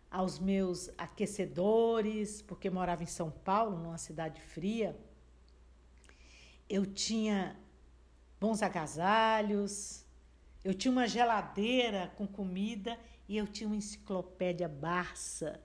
aos 0.09 0.39
meus 0.39 0.89
aquecedores, 0.97 2.41
porque 2.41 2.69
morava 2.69 3.03
em 3.03 3.07
São 3.07 3.29
Paulo, 3.29 3.77
numa 3.77 3.97
cidade 3.97 4.39
fria. 4.41 4.97
Eu 6.69 6.85
tinha 6.85 7.57
bons 8.39 8.61
agasalhos, 8.61 10.05
eu 10.63 10.73
tinha 10.73 10.91
uma 10.91 11.07
geladeira 11.07 12.13
com 12.15 12.25
comida 12.25 12.97
e 13.27 13.37
eu 13.37 13.45
tinha 13.45 13.67
uma 13.67 13.75
enciclopédia 13.75 14.67
Barça. 14.67 15.61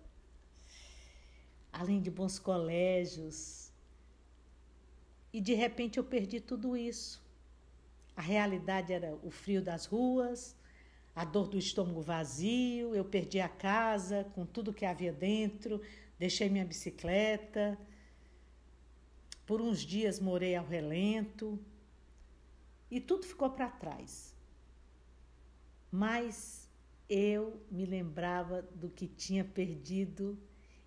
Além 1.72 2.00
de 2.00 2.10
bons 2.10 2.38
colégios. 2.38 3.70
E 5.32 5.40
de 5.40 5.54
repente 5.54 5.98
eu 5.98 6.04
perdi 6.04 6.40
tudo 6.40 6.76
isso. 6.76 7.22
A 8.16 8.20
realidade 8.20 8.92
era 8.92 9.14
o 9.22 9.30
frio 9.30 9.62
das 9.62 9.86
ruas, 9.86 10.54
a 11.14 11.24
dor 11.24 11.48
do 11.48 11.58
estômago 11.58 12.02
vazio, 12.02 12.94
eu 12.94 13.04
perdi 13.04 13.40
a 13.40 13.48
casa 13.48 14.24
com 14.34 14.44
tudo 14.44 14.72
que 14.72 14.84
havia 14.84 15.12
dentro, 15.12 15.80
deixei 16.18 16.50
minha 16.50 16.64
bicicleta. 16.64 17.78
Por 19.46 19.62
uns 19.62 19.80
dias 19.80 20.20
morei 20.20 20.54
ao 20.54 20.66
relento 20.66 21.58
e 22.90 23.00
tudo 23.00 23.26
ficou 23.26 23.48
para 23.48 23.68
trás. 23.70 24.36
Mas 25.90 26.61
eu 27.14 27.60
me 27.70 27.84
lembrava 27.84 28.62
do 28.74 28.88
que 28.88 29.06
tinha 29.06 29.44
perdido 29.44 30.38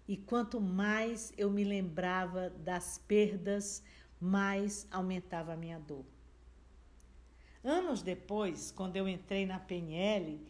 e 0.08 0.18
quanto 0.18 0.60
mais 0.60 1.32
eu 1.38 1.52
me 1.52 1.64
lembrava 1.64 2.50
das 2.50 2.98
perdas, 2.98 3.84
mais 4.20 4.88
aumentava 4.90 5.54
a 5.54 5.56
minha 5.56 5.80
dor. 5.80 6.04
Anos 7.64 8.02
depois, 8.02 8.72
quando 8.72 8.96
eu 8.96 9.08
entrei 9.08 9.46
na 9.46 9.60
PNL, 9.60 10.42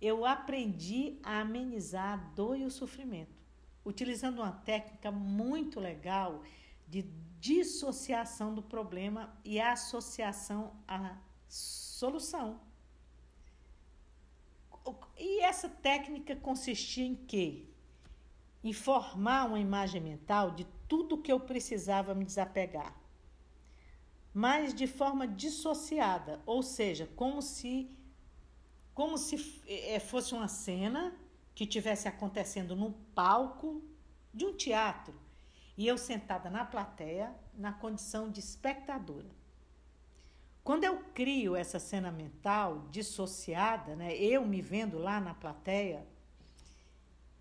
eu 0.00 0.26
aprendi 0.26 1.16
a 1.22 1.42
amenizar 1.42 2.14
a 2.14 2.16
dor 2.34 2.58
e 2.58 2.64
o 2.64 2.70
sofrimento, 2.70 3.40
utilizando 3.84 4.40
uma 4.40 4.50
técnica 4.50 5.12
muito 5.12 5.78
legal 5.78 6.42
de 6.88 7.02
dissociação 7.38 8.52
do 8.52 8.62
problema 8.62 9.32
e 9.44 9.60
associação 9.60 10.72
à 10.88 11.16
solução. 11.46 12.68
E 15.18 15.40
essa 15.40 15.68
técnica 15.68 16.34
consistia 16.36 17.04
em 17.04 17.14
quê? 17.14 17.64
Em 18.62 18.72
formar 18.72 19.46
uma 19.46 19.60
imagem 19.60 20.00
mental 20.00 20.50
de 20.50 20.66
tudo 20.88 21.18
que 21.18 21.32
eu 21.32 21.40
precisava 21.40 22.14
me 22.14 22.24
desapegar 22.24 23.00
mas 24.32 24.72
de 24.72 24.86
forma 24.86 25.26
dissociada, 25.26 26.40
ou 26.46 26.62
seja, 26.62 27.08
como 27.16 27.42
se 27.42 27.96
como 28.94 29.16
se 29.16 29.62
é, 29.66 29.98
fosse 29.98 30.34
uma 30.34 30.48
cena 30.48 31.16
que 31.54 31.64
tivesse 31.64 32.06
acontecendo 32.06 32.76
no 32.76 32.92
palco 33.14 33.82
de 34.34 34.44
um 34.44 34.52
teatro 34.52 35.18
e 35.76 35.86
eu 35.86 35.96
sentada 35.96 36.50
na 36.50 36.64
plateia 36.64 37.34
na 37.54 37.72
condição 37.72 38.30
de 38.30 38.40
espectadora. 38.40 39.30
Quando 40.70 40.84
eu 40.84 40.98
crio 41.12 41.56
essa 41.56 41.80
cena 41.80 42.12
mental 42.12 42.86
dissociada, 42.92 43.96
né, 43.96 44.14
eu 44.14 44.46
me 44.46 44.62
vendo 44.62 44.98
lá 44.98 45.20
na 45.20 45.34
plateia, 45.34 46.06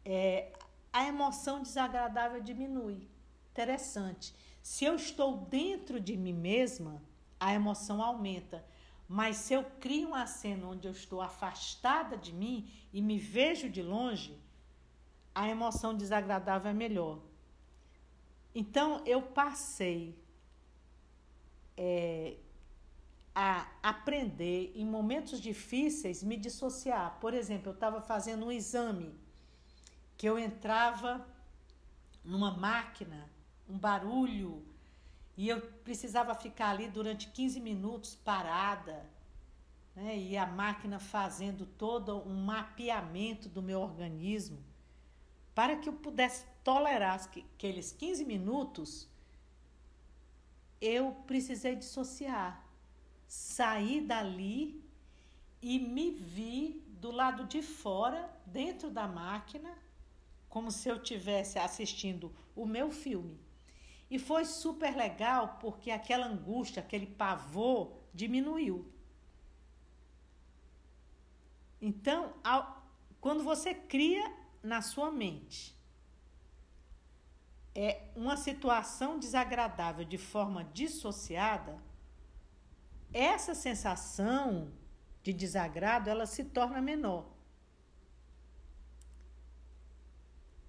é, 0.03 0.51
a 0.91 1.05
emoção 1.05 1.61
desagradável 1.61 2.41
diminui. 2.41 3.07
Interessante. 3.51 4.33
Se 4.63 4.83
eu 4.83 4.95
estou 4.95 5.37
dentro 5.41 5.99
de 5.99 6.17
mim 6.17 6.33
mesma, 6.33 7.03
a 7.39 7.53
emoção 7.53 8.01
aumenta. 8.01 8.65
Mas 9.07 9.35
se 9.35 9.53
eu 9.53 9.63
crio 9.79 10.07
uma 10.07 10.25
cena 10.25 10.65
onde 10.65 10.87
eu 10.87 10.91
estou 10.91 11.21
afastada 11.21 12.17
de 12.17 12.33
mim 12.33 12.67
e 12.91 12.99
me 12.99 13.19
vejo 13.19 13.69
de 13.69 13.83
longe, 13.83 14.35
a 15.35 15.47
emoção 15.47 15.95
desagradável 15.95 16.71
é 16.71 16.73
melhor. 16.73 17.19
Então 18.55 19.03
eu 19.05 19.21
passei 19.21 20.17
é, 21.77 22.35
a 23.41 23.65
aprender 23.81 24.73
em 24.75 24.85
momentos 24.85 25.39
difíceis 25.39 26.21
me 26.21 26.35
dissociar. 26.35 27.17
Por 27.21 27.33
exemplo, 27.33 27.69
eu 27.69 27.73
estava 27.73 28.01
fazendo 28.01 28.47
um 28.47 28.51
exame 28.51 29.17
que 30.17 30.27
eu 30.27 30.37
entrava 30.37 31.25
numa 32.21 32.51
máquina 32.51 33.29
um 33.69 33.77
barulho, 33.77 34.65
e 35.37 35.47
eu 35.47 35.61
precisava 35.85 36.35
ficar 36.35 36.71
ali 36.71 36.89
durante 36.89 37.29
15 37.29 37.61
minutos 37.61 38.13
parada, 38.13 39.09
né? 39.95 40.17
e 40.17 40.35
a 40.35 40.45
máquina 40.45 40.99
fazendo 40.99 41.65
todo 41.65 42.17
um 42.27 42.43
mapeamento 42.43 43.47
do 43.47 43.61
meu 43.61 43.79
organismo, 43.79 44.61
para 45.55 45.77
que 45.77 45.87
eu 45.87 45.93
pudesse 45.93 46.45
tolerar 46.61 47.21
aqueles 47.55 47.93
15 47.93 48.25
minutos, 48.25 49.07
eu 50.81 51.13
precisei 51.25 51.75
dissociar, 51.75 52.68
sair 53.29 54.01
dali 54.01 54.83
e 55.61 55.77
me 55.77 56.09
vi 56.09 56.83
do 56.99 57.11
lado 57.11 57.45
de 57.45 57.61
fora, 57.61 58.27
dentro 58.43 58.89
da 58.89 59.07
máquina, 59.07 59.77
como 60.49 60.71
se 60.71 60.89
eu 60.89 60.95
estivesse 60.95 61.59
assistindo 61.59 62.35
o 62.55 62.65
meu 62.65 62.89
filme. 62.89 63.39
E 64.09 64.17
foi 64.17 64.45
super 64.45 64.95
legal 64.95 65.59
porque 65.61 65.91
aquela 65.91 66.25
angústia, 66.25 66.81
aquele 66.81 67.05
pavor 67.05 67.93
diminuiu. 68.11 68.91
Então, 71.79 72.33
ao, 72.43 72.83
quando 73.21 73.43
você 73.43 73.75
cria 73.75 74.33
na 74.63 74.81
sua 74.81 75.11
mente 75.11 75.77
é 77.75 78.09
uma 78.15 78.35
situação 78.35 79.19
desagradável 79.19 80.03
de 80.03 80.17
forma 80.17 80.63
dissociada, 80.63 81.88
essa 83.13 83.53
sensação 83.53 84.71
de 85.23 85.33
desagrado 85.33 86.09
ela 86.09 86.25
se 86.25 86.43
torna 86.43 86.81
menor. 86.81 87.25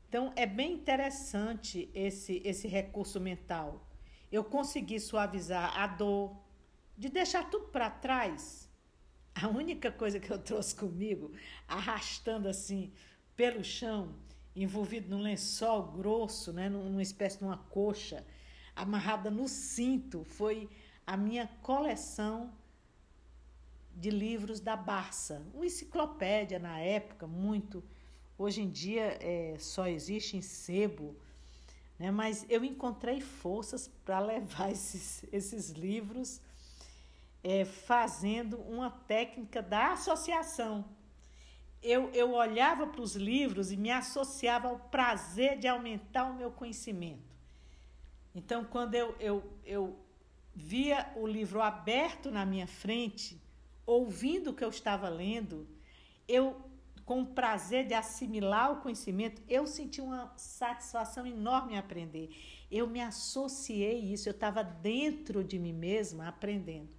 Então, 0.08 0.32
é 0.34 0.44
bem 0.44 0.72
interessante 0.72 1.88
esse, 1.94 2.42
esse 2.44 2.66
recurso 2.66 3.20
mental. 3.20 3.86
Eu 4.30 4.42
consegui 4.42 4.98
suavizar 4.98 5.78
a 5.78 5.86
dor, 5.86 6.36
de 6.98 7.08
deixar 7.08 7.48
tudo 7.48 7.68
para 7.68 7.88
trás. 7.88 8.68
A 9.34 9.46
única 9.46 9.92
coisa 9.92 10.18
que 10.18 10.30
eu 10.30 10.38
trouxe 10.38 10.74
comigo, 10.74 11.32
arrastando 11.68 12.48
assim 12.48 12.92
pelo 13.36 13.62
chão, 13.62 14.16
envolvido 14.54 15.08
num 15.08 15.22
lençol 15.22 15.92
grosso, 15.92 16.52
né, 16.52 16.68
numa 16.68 17.02
espécie 17.02 17.38
de 17.38 17.44
uma 17.44 17.56
coxa, 17.56 18.26
amarrada 18.74 19.30
no 19.30 19.46
cinto, 19.46 20.24
foi 20.24 20.68
a 21.12 21.16
minha 21.16 21.46
coleção 21.62 22.52
de 23.94 24.10
livros 24.10 24.60
da 24.60 24.76
Barça, 24.76 25.42
uma 25.52 25.66
enciclopédia 25.66 26.58
na 26.58 26.78
época 26.78 27.26
muito 27.26 27.82
Hoje 28.42 28.62
em 28.62 28.70
dia 28.70 29.18
é, 29.20 29.56
só 29.58 29.86
existe 29.86 30.34
em 30.34 30.40
sebo, 30.40 31.14
né? 31.98 32.10
mas 32.10 32.46
eu 32.48 32.64
encontrei 32.64 33.20
forças 33.20 33.86
para 34.02 34.18
levar 34.18 34.70
esses, 34.72 35.22
esses 35.30 35.68
livros 35.72 36.40
é, 37.44 37.66
fazendo 37.66 38.56
uma 38.60 38.90
técnica 38.90 39.60
da 39.60 39.92
associação. 39.92 40.86
Eu, 41.82 42.08
eu 42.14 42.32
olhava 42.32 42.86
para 42.86 43.02
os 43.02 43.14
livros 43.14 43.70
e 43.70 43.76
me 43.76 43.90
associava 43.90 44.68
ao 44.68 44.78
prazer 44.78 45.58
de 45.58 45.68
aumentar 45.68 46.24
o 46.24 46.34
meu 46.34 46.50
conhecimento. 46.50 47.36
Então, 48.34 48.64
quando 48.64 48.94
eu, 48.94 49.14
eu, 49.20 49.52
eu 49.66 49.98
via 50.62 51.10
o 51.16 51.26
livro 51.26 51.60
aberto 51.60 52.30
na 52.30 52.44
minha 52.44 52.66
frente, 52.66 53.40
ouvindo 53.86 54.50
o 54.50 54.54
que 54.54 54.64
eu 54.64 54.68
estava 54.68 55.08
lendo, 55.08 55.66
eu 56.28 56.70
com 57.04 57.22
o 57.22 57.26
prazer 57.26 57.88
de 57.88 57.94
assimilar 57.94 58.70
o 58.70 58.80
conhecimento, 58.82 59.42
eu 59.48 59.66
senti 59.66 60.00
uma 60.00 60.32
satisfação 60.36 61.26
enorme 61.26 61.72
em 61.74 61.76
aprender. 61.76 62.30
Eu 62.70 62.86
me 62.86 63.00
associei 63.00 63.98
isso, 63.98 64.28
eu 64.28 64.32
estava 64.32 64.62
dentro 64.62 65.42
de 65.42 65.58
mim 65.58 65.72
mesma 65.72 66.28
aprendendo. 66.28 66.94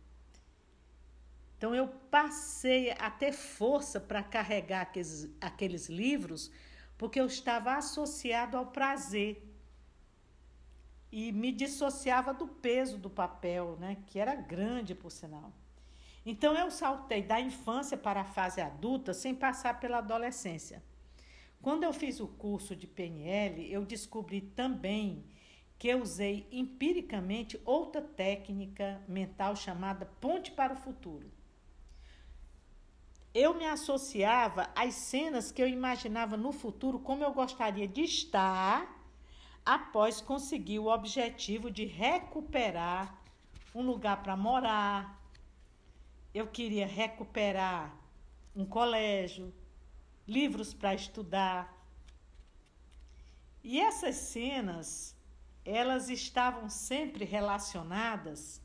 Então 1.55 1.73
eu 1.73 1.87
passei 1.87 2.91
a 2.91 3.09
ter 3.09 3.31
força 3.31 4.01
para 4.01 4.21
carregar 4.21 4.81
aqueles, 4.81 5.29
aqueles 5.39 5.87
livros, 5.87 6.51
porque 6.97 7.19
eu 7.19 7.27
estava 7.27 7.75
associado 7.75 8.57
ao 8.57 8.65
prazer 8.65 9.50
e 11.11 11.31
me 11.31 11.51
dissociava 11.51 12.33
do 12.33 12.47
peso 12.47 12.97
do 12.97 13.09
papel, 13.09 13.77
né, 13.79 13.97
que 14.07 14.17
era 14.17 14.33
grande 14.33 14.95
por 14.95 15.11
sinal. 15.11 15.51
Então 16.25 16.55
eu 16.55 16.71
saltei 16.71 17.21
da 17.21 17.39
infância 17.39 17.97
para 17.97 18.21
a 18.21 18.25
fase 18.25 18.61
adulta 18.61 19.13
sem 19.13 19.35
passar 19.35 19.79
pela 19.79 19.97
adolescência. 19.97 20.83
Quando 21.61 21.83
eu 21.83 21.93
fiz 21.93 22.19
o 22.19 22.27
curso 22.27 22.75
de 22.75 22.87
PNL, 22.87 23.71
eu 23.71 23.85
descobri 23.85 24.41
também 24.41 25.25
que 25.77 25.87
eu 25.87 26.01
usei 26.01 26.47
empiricamente 26.51 27.59
outra 27.65 28.01
técnica 28.01 29.01
mental 29.07 29.55
chamada 29.55 30.05
ponte 30.05 30.51
para 30.51 30.73
o 30.73 30.77
futuro. 30.77 31.31
Eu 33.33 33.55
me 33.55 33.65
associava 33.65 34.69
às 34.75 34.93
cenas 34.93 35.51
que 35.51 35.61
eu 35.61 35.67
imaginava 35.67 36.37
no 36.37 36.51
futuro 36.51 36.99
como 36.99 37.23
eu 37.23 37.33
gostaria 37.33 37.87
de 37.87 38.01
estar 38.01 39.00
após 39.65 40.21
conseguir 40.21 40.79
o 40.79 40.87
objetivo 40.87 41.69
de 41.69 41.85
recuperar 41.85 43.21
um 43.73 43.81
lugar 43.81 44.21
para 44.21 44.35
morar. 44.35 45.19
Eu 46.33 46.47
queria 46.47 46.87
recuperar 46.87 47.95
um 48.55 48.65
colégio, 48.65 49.53
livros 50.27 50.73
para 50.73 50.93
estudar. 50.93 51.77
E 53.63 53.79
essas 53.79 54.15
cenas, 54.15 55.15
elas 55.63 56.09
estavam 56.09 56.69
sempre 56.69 57.23
relacionadas 57.23 58.61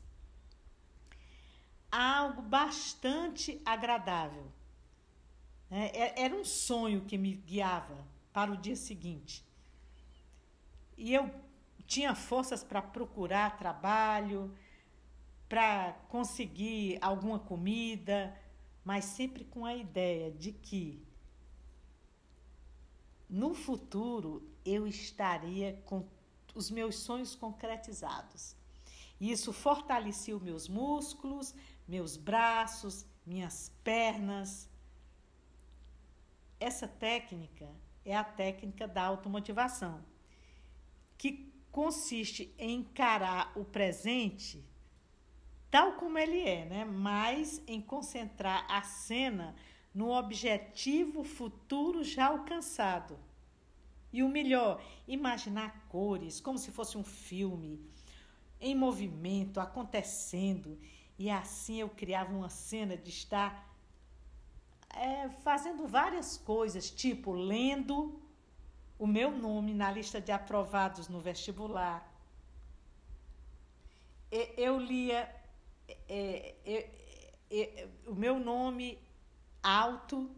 a 1.91 2.17
algo 2.17 2.41
bastante 2.41 3.61
agradável. 3.65 4.51
Né? 5.69 5.91
É, 5.93 6.23
era 6.23 6.35
um 6.35 6.43
sonho 6.43 7.01
que 7.01 7.17
me 7.17 7.33
guiava 7.33 8.05
para 8.33 8.51
o 8.51 8.57
dia 8.57 8.75
seguinte. 8.75 9.46
E 10.97 11.13
eu 11.13 11.31
tinha 11.85 12.15
forças 12.15 12.63
para 12.63 12.81
procurar 12.81 13.57
trabalho, 13.57 14.53
para 15.47 15.93
conseguir 16.09 16.97
alguma 17.01 17.39
comida, 17.39 18.35
mas 18.83 19.05
sempre 19.05 19.45
com 19.45 19.65
a 19.65 19.75
ideia 19.75 20.31
de 20.31 20.51
que 20.51 21.05
no 23.29 23.53
futuro 23.53 24.49
eu 24.65 24.87
estaria 24.87 25.81
com 25.85 26.05
os 26.55 26.71
meus 26.71 26.95
sonhos 26.95 27.35
concretizados. 27.35 28.55
E 29.19 29.31
isso 29.31 29.51
fortalecia 29.53 30.35
os 30.35 30.41
meus 30.41 30.67
músculos, 30.67 31.53
meus 31.87 32.17
braços, 32.17 33.05
minhas 33.25 33.71
pernas. 33.83 34.69
Essa 36.59 36.87
técnica 36.87 37.69
é 38.05 38.15
a 38.15 38.23
técnica 38.23 38.87
da 38.87 39.03
automotivação, 39.03 40.03
que 41.17 41.51
consiste 41.71 42.53
em 42.57 42.79
encarar 42.79 43.51
o 43.55 43.63
presente 43.63 44.63
tal 45.69 45.93
como 45.93 46.17
ele 46.17 46.39
é, 46.39 46.65
né? 46.65 46.85
mas 46.85 47.61
em 47.67 47.81
concentrar 47.81 48.65
a 48.69 48.81
cena 48.81 49.55
no 49.93 50.11
objetivo 50.11 51.23
futuro 51.23 52.03
já 52.03 52.27
alcançado. 52.27 53.17
E 54.11 54.23
o 54.23 54.29
melhor, 54.29 54.81
imaginar 55.07 55.87
cores, 55.89 56.39
como 56.39 56.57
se 56.57 56.71
fosse 56.71 56.97
um 56.97 57.03
filme, 57.03 57.79
em 58.59 58.73
movimento, 58.73 59.59
acontecendo. 59.59 60.79
E 61.19 61.29
assim 61.29 61.81
eu 61.81 61.89
criava 61.89 62.33
uma 62.33 62.49
cena 62.49 62.95
de 62.95 63.09
estar 63.09 63.75
é, 64.95 65.29
fazendo 65.43 65.85
várias 65.87 66.37
coisas, 66.37 66.89
tipo 66.89 67.33
lendo 67.33 68.19
o 68.97 69.05
meu 69.05 69.31
nome 69.31 69.73
na 69.73 69.91
lista 69.91 70.19
de 70.19 70.31
aprovados 70.31 71.07
no 71.07 71.19
vestibular. 71.19 72.11
Eu 74.31 74.79
lia 74.79 75.33
é, 76.09 76.55
é, 76.65 76.89
é, 77.49 77.87
o 78.05 78.15
meu 78.15 78.39
nome 78.39 78.99
alto, 79.61 80.29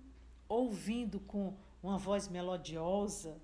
ouvindo 0.48 1.20
com 1.20 1.56
uma 1.82 1.98
voz 1.98 2.28
melodiosa. 2.28 3.40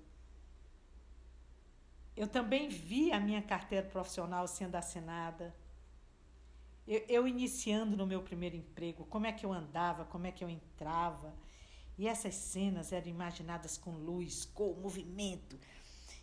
Eu 2.16 2.26
também 2.26 2.68
vi 2.68 3.12
a 3.12 3.20
minha 3.20 3.42
carteira 3.42 3.86
profissional 3.86 4.46
sendo 4.46 4.76
assinada. 4.76 5.54
Eu, 6.86 7.04
eu, 7.08 7.28
iniciando 7.28 7.96
no 7.96 8.06
meu 8.06 8.22
primeiro 8.22 8.56
emprego, 8.56 9.04
como 9.06 9.26
é 9.26 9.32
que 9.32 9.44
eu 9.44 9.52
andava, 9.52 10.04
como 10.04 10.26
é 10.26 10.32
que 10.32 10.42
eu 10.42 10.48
entrava. 10.48 11.34
E 11.98 12.06
essas 12.06 12.34
cenas 12.34 12.92
eram 12.92 13.08
imaginadas 13.08 13.78
com 13.78 13.92
luz, 13.92 14.44
com 14.44 14.74
movimento. 14.74 15.58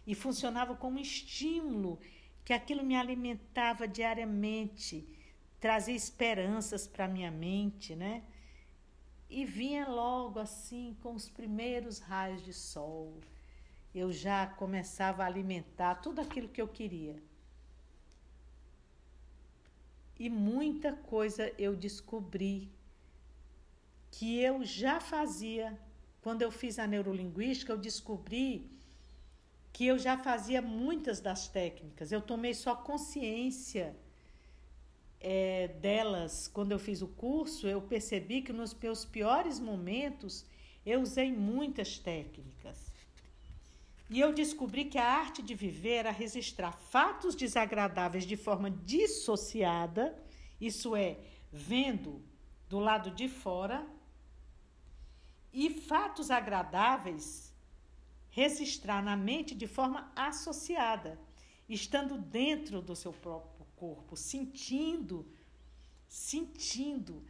E 0.05 0.13
funcionava 0.13 0.75
como 0.75 0.99
estímulo, 0.99 1.99
que 2.45 2.53
aquilo 2.53 2.83
me 2.83 2.95
alimentava 2.95 3.87
diariamente 3.87 5.07
trazia 5.63 5.95
esperanças 5.95 6.85
para 6.85 7.07
minha 7.07 7.31
mente, 7.31 7.95
né? 7.95 8.21
E 9.29 9.45
vinha 9.45 9.87
logo 9.87 10.37
assim 10.37 10.93
com 11.01 11.13
os 11.13 11.29
primeiros 11.29 11.99
raios 11.99 12.43
de 12.43 12.51
sol. 12.51 13.17
Eu 13.95 14.11
já 14.11 14.45
começava 14.45 15.23
a 15.23 15.25
alimentar 15.25 15.95
tudo 15.95 16.19
aquilo 16.19 16.49
que 16.49 16.61
eu 16.61 16.67
queria. 16.67 17.15
E 20.19 20.29
muita 20.29 20.91
coisa 20.91 21.49
eu 21.57 21.77
descobri 21.77 22.69
que 24.13 24.39
eu 24.39 24.63
já 24.63 24.99
fazia. 24.99 25.77
Quando 26.21 26.43
eu 26.43 26.51
fiz 26.51 26.77
a 26.77 26.85
neurolinguística, 26.85 27.71
eu 27.73 27.77
descobri 27.77 28.69
que 29.73 29.87
eu 29.87 29.97
já 29.97 30.15
fazia 30.17 30.61
muitas 30.61 31.19
das 31.19 31.47
técnicas. 31.47 32.11
Eu 32.11 32.21
tomei 32.21 32.53
só 32.53 32.75
consciência 32.75 33.95
é, 35.19 35.67
delas, 35.67 36.47
quando 36.47 36.71
eu 36.73 36.79
fiz 36.79 37.01
o 37.01 37.07
curso, 37.07 37.67
eu 37.67 37.81
percebi 37.81 38.41
que 38.43 38.53
nos 38.53 38.73
meus 38.73 39.03
piores 39.03 39.59
momentos 39.59 40.45
eu 40.85 41.01
usei 41.01 41.31
muitas 41.31 41.97
técnicas. 41.97 42.77
E 44.09 44.19
eu 44.19 44.31
descobri 44.31 44.85
que 44.85 44.99
a 44.99 45.11
arte 45.11 45.41
de 45.41 45.55
viver 45.55 45.95
era 45.95 46.11
registrar 46.11 46.73
fatos 46.73 47.33
desagradáveis 47.33 48.25
de 48.25 48.37
forma 48.37 48.69
dissociada, 48.69 50.15
isso 50.61 50.95
é, 50.95 51.17
vendo 51.51 52.21
do 52.69 52.77
lado 52.77 53.09
de 53.09 53.27
fora, 53.27 53.83
e 55.53 55.69
fatos 55.69 56.31
agradáveis 56.31 57.53
registrar 58.31 59.03
na 59.03 59.15
mente 59.15 59.53
de 59.53 59.67
forma 59.67 60.11
associada, 60.15 61.19
estando 61.69 62.17
dentro 62.17 62.81
do 62.81 62.95
seu 62.95 63.13
próprio 63.13 63.63
corpo, 63.75 64.17
sentindo, 64.17 65.31
sentindo 66.07 67.23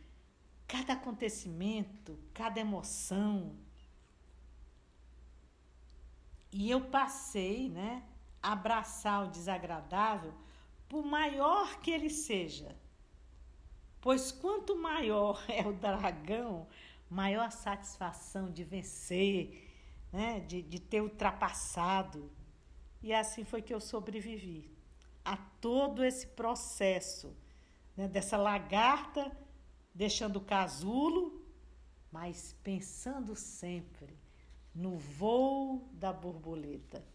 cada 0.65 0.93
acontecimento, 0.93 2.17
cada 2.33 2.62
emoção. 2.62 3.57
E 6.49 6.71
eu 6.71 6.81
passei, 6.86 7.67
né, 7.67 8.03
a 8.41 8.53
abraçar 8.53 9.25
o 9.25 9.31
desagradável, 9.31 10.33
por 10.88 11.03
maior 11.03 11.81
que 11.81 11.91
ele 11.91 12.09
seja. 12.09 12.77
Pois 13.99 14.31
quanto 14.31 14.75
maior 14.75 15.43
é 15.49 15.67
o 15.67 15.73
dragão, 15.73 16.67
maior 17.13 17.52
satisfação 17.52 18.52
de 18.52 18.63
vencer, 18.63 19.69
né, 20.12 20.39
de, 20.41 20.62
de 20.62 20.80
ter 20.80 21.02
ultrapassado. 21.02 22.32
E 23.02 23.13
assim 23.13 23.43
foi 23.43 23.62
que 23.62 23.73
eu 23.73 23.80
sobrevivi 23.80 24.71
a 25.23 25.38
todo 25.38 26.04
esse 26.04 26.28
processo 26.28 27.36
né, 27.95 28.08
dessa 28.08 28.36
lagarta 28.36 29.32
deixando 29.93 30.38
o 30.38 30.41
casulo, 30.41 31.41
mas 32.12 32.56
pensando 32.63 33.36
sempre 33.36 34.17
no 34.73 34.97
voo 34.97 35.88
da 35.93 36.12
borboleta. 36.12 37.06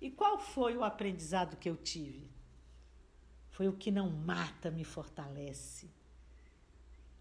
E 0.00 0.10
qual 0.10 0.38
foi 0.38 0.76
o 0.76 0.82
aprendizado 0.82 1.58
que 1.58 1.68
eu 1.68 1.76
tive? 1.76 2.30
Foi 3.50 3.68
o 3.68 3.76
que 3.76 3.90
não 3.90 4.08
mata 4.08 4.70
me 4.70 4.84
fortalece. 4.84 5.90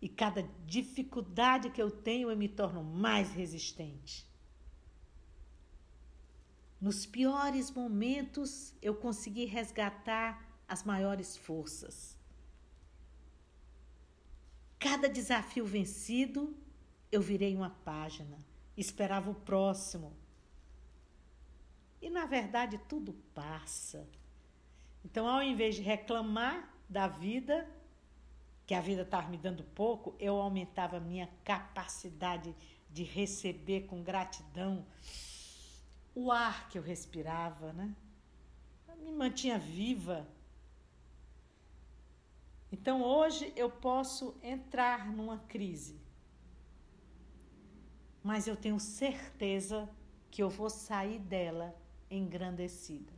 E 0.02 0.08
cada 0.08 0.44
dificuldade 0.66 1.70
que 1.70 1.82
eu 1.82 1.92
tenho 1.92 2.30
eu 2.30 2.38
me 2.38 2.48
torno 2.48 2.84
mais 2.84 3.32
resistente. 3.32 4.28
Nos 6.80 7.06
piores 7.06 7.70
momentos, 7.72 8.74
eu 8.82 8.96
consegui 8.96 9.44
resgatar 9.46 10.48
as 10.68 10.84
maiores 10.84 11.36
forças. 11.36 12.18
Cada 14.80 15.10
desafio 15.10 15.66
vencido, 15.66 16.56
eu 17.12 17.22
virei 17.22 17.54
uma 17.54 17.70
página, 17.70 18.40
esperava 18.78 19.30
o 19.30 19.36
próximo. 19.36 20.16
E 22.02 22.10
na 22.10 22.26
verdade 22.26 22.78
tudo 22.88 23.12
passa. 23.36 24.08
Então, 25.04 25.28
ao 25.28 25.44
invés 25.44 25.76
de 25.76 25.82
reclamar 25.82 26.74
da 26.88 27.08
vida, 27.08 27.70
que 28.70 28.76
a 28.76 28.82
vida 28.82 29.02
estava 29.02 29.28
me 29.28 29.36
dando 29.36 29.64
pouco, 29.64 30.14
eu 30.20 30.40
aumentava 30.40 30.98
a 30.98 31.00
minha 31.00 31.28
capacidade 31.44 32.56
de 32.88 33.02
receber 33.02 33.88
com 33.88 34.04
gratidão 34.04 34.86
o 36.14 36.32
ar 36.32 36.70
que 36.70 36.78
eu 36.78 36.84
respirava, 36.84 37.74
né? 37.74 37.96
Me 39.00 39.12
mantinha 39.12 39.58
viva. 39.58 40.28
Então 42.72 43.02
hoje 43.02 43.52
eu 43.56 43.72
posso 43.72 44.38
entrar 44.44 45.12
numa 45.12 45.40
crise, 45.40 46.00
mas 48.22 48.46
eu 48.46 48.56
tenho 48.56 48.80
certeza 48.80 49.90
que 50.30 50.44
eu 50.44 50.50
vou 50.52 50.70
sair 50.70 51.18
dela 51.18 51.76
engrandecida. 52.08 53.14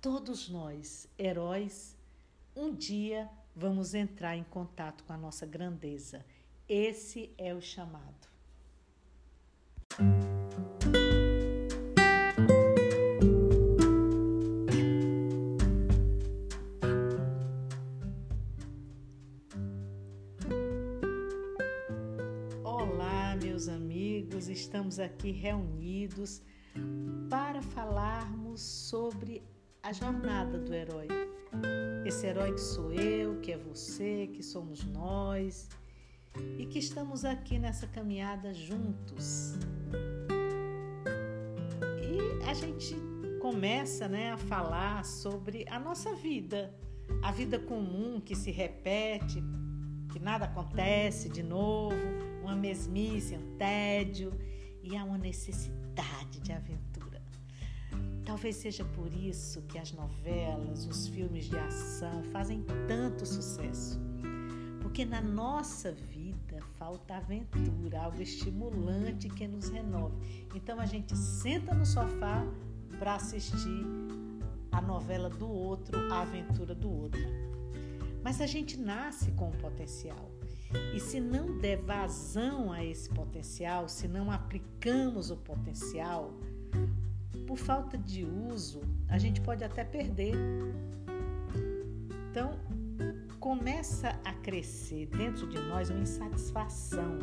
todos 0.00 0.48
nós, 0.48 1.08
heróis, 1.18 1.96
um 2.54 2.72
dia 2.72 3.28
vamos 3.54 3.94
entrar 3.94 4.36
em 4.36 4.44
contato 4.44 5.04
com 5.04 5.12
a 5.12 5.16
nossa 5.16 5.46
grandeza. 5.46 6.24
Esse 6.68 7.30
é 7.38 7.54
o 7.54 7.60
chamado. 7.60 8.28
Olá, 22.64 23.36
meus 23.36 23.68
amigos, 23.68 24.48
estamos 24.48 24.98
aqui 24.98 25.30
reunidos 25.30 26.42
para 27.30 27.62
falarmos 27.62 28.60
sobre 28.60 29.42
a 29.82 29.92
jornada 29.92 30.58
do 30.58 30.74
herói. 30.74 31.06
Esse 32.04 32.26
herói 32.26 32.52
que 32.52 32.60
sou 32.60 32.92
eu, 32.92 33.40
que 33.40 33.50
é 33.50 33.56
você, 33.56 34.28
que 34.32 34.42
somos 34.42 34.84
nós 34.84 35.68
e 36.58 36.66
que 36.66 36.78
estamos 36.78 37.24
aqui 37.24 37.58
nessa 37.58 37.86
caminhada 37.86 38.52
juntos. 38.52 39.54
E 42.02 42.44
a 42.46 42.52
gente 42.52 42.94
começa 43.40 44.06
né, 44.06 44.32
a 44.32 44.36
falar 44.36 45.02
sobre 45.06 45.64
a 45.70 45.80
nossa 45.80 46.14
vida, 46.14 46.74
a 47.22 47.32
vida 47.32 47.58
comum 47.58 48.20
que 48.20 48.36
se 48.36 48.50
repete, 48.50 49.42
que 50.12 50.18
nada 50.18 50.44
acontece 50.44 51.30
de 51.30 51.42
novo, 51.42 51.96
uma 52.42 52.54
mesmice, 52.54 53.34
um 53.34 53.56
tédio 53.56 54.30
e 54.82 54.94
há 54.94 55.02
uma 55.02 55.16
necessidade 55.16 56.38
de 56.40 56.52
aventura 56.52 56.94
Talvez 58.24 58.56
seja 58.56 58.84
por 59.04 59.12
isso 59.12 59.60
que 59.68 59.78
as 59.78 59.92
novelas, 59.92 60.86
os 60.86 61.08
filmes 61.08 61.44
de 61.44 61.58
ação 61.58 62.22
fazem 62.32 62.64
tanto 62.88 63.26
sucesso. 63.26 64.00
Porque 64.80 65.04
na 65.04 65.20
nossa 65.20 65.92
vida 65.92 66.58
falta 66.78 67.16
aventura, 67.16 68.00
algo 68.00 68.22
estimulante 68.22 69.28
que 69.28 69.46
nos 69.46 69.68
renove. 69.68 70.46
Então 70.54 70.80
a 70.80 70.86
gente 70.86 71.14
senta 71.14 71.74
no 71.74 71.84
sofá 71.84 72.46
para 72.98 73.16
assistir 73.16 73.84
a 74.72 74.80
novela 74.80 75.28
do 75.28 75.50
outro, 75.50 76.10
a 76.10 76.22
aventura 76.22 76.74
do 76.74 76.90
outro. 76.90 77.20
Mas 78.22 78.40
a 78.40 78.46
gente 78.46 78.78
nasce 78.78 79.32
com 79.32 79.48
um 79.48 79.58
potencial. 79.58 80.30
E 80.94 80.98
se 80.98 81.20
não 81.20 81.58
der 81.58 81.76
vazão 81.76 82.72
a 82.72 82.82
esse 82.82 83.10
potencial, 83.10 83.86
se 83.86 84.08
não 84.08 84.30
aplicamos 84.30 85.30
o 85.30 85.36
potencial, 85.36 86.32
por 87.46 87.56
falta 87.56 87.96
de 87.96 88.24
uso, 88.24 88.80
a 89.08 89.18
gente 89.18 89.40
pode 89.40 89.62
até 89.62 89.84
perder. 89.84 90.34
Então, 92.30 92.58
começa 93.38 94.18
a 94.24 94.32
crescer 94.32 95.06
dentro 95.06 95.46
de 95.46 95.58
nós 95.60 95.90
uma 95.90 96.00
insatisfação, 96.00 97.18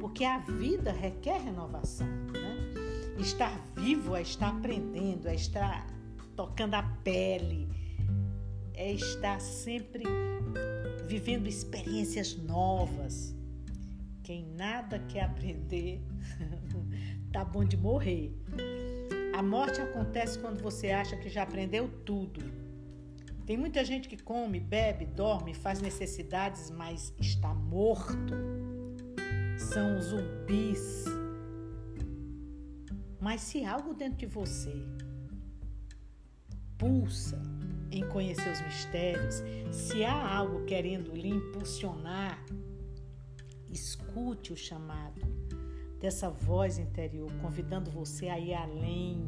porque 0.00 0.24
a 0.24 0.38
vida 0.38 0.90
requer 0.90 1.42
renovação. 1.42 2.06
Né? 2.06 3.18
Estar 3.18 3.56
vivo 3.76 4.16
é 4.16 4.22
estar 4.22 4.48
aprendendo, 4.48 5.28
é 5.28 5.34
estar 5.34 5.86
tocando 6.34 6.74
a 6.74 6.82
pele, 6.82 7.68
é 8.74 8.92
estar 8.92 9.40
sempre 9.40 10.04
vivendo 11.06 11.46
experiências 11.46 12.36
novas. 12.36 13.34
Quem 14.22 14.46
nada 14.56 14.98
quer 15.00 15.24
aprender, 15.24 16.00
tá 17.30 17.44
bom 17.44 17.64
de 17.64 17.76
morrer. 17.76 18.34
A 19.32 19.42
morte 19.42 19.80
acontece 19.80 20.38
quando 20.38 20.62
você 20.62 20.90
acha 20.90 21.16
que 21.16 21.28
já 21.30 21.42
aprendeu 21.42 21.88
tudo. 22.04 22.40
Tem 23.46 23.56
muita 23.56 23.82
gente 23.82 24.06
que 24.08 24.22
come, 24.22 24.60
bebe, 24.60 25.06
dorme, 25.06 25.54
faz 25.54 25.80
necessidades, 25.80 26.70
mas 26.70 27.14
está 27.18 27.52
morto. 27.54 28.34
São 29.58 30.00
zumbis. 30.00 31.06
Mas 33.18 33.40
se 33.40 33.64
algo 33.64 33.94
dentro 33.94 34.18
de 34.18 34.26
você 34.26 34.74
pulsa 36.76 37.40
em 37.90 38.06
conhecer 38.08 38.52
os 38.52 38.60
mistérios, 38.60 39.42
se 39.70 40.04
há 40.04 40.36
algo 40.36 40.64
querendo 40.66 41.14
lhe 41.14 41.28
impulsionar, 41.28 42.44
escute 43.70 44.52
o 44.52 44.56
chamado 44.56 45.22
dessa 46.02 46.28
voz 46.28 46.78
interior, 46.78 47.30
convidando 47.40 47.88
você 47.88 48.28
a 48.28 48.36
ir 48.36 48.52
além. 48.52 49.24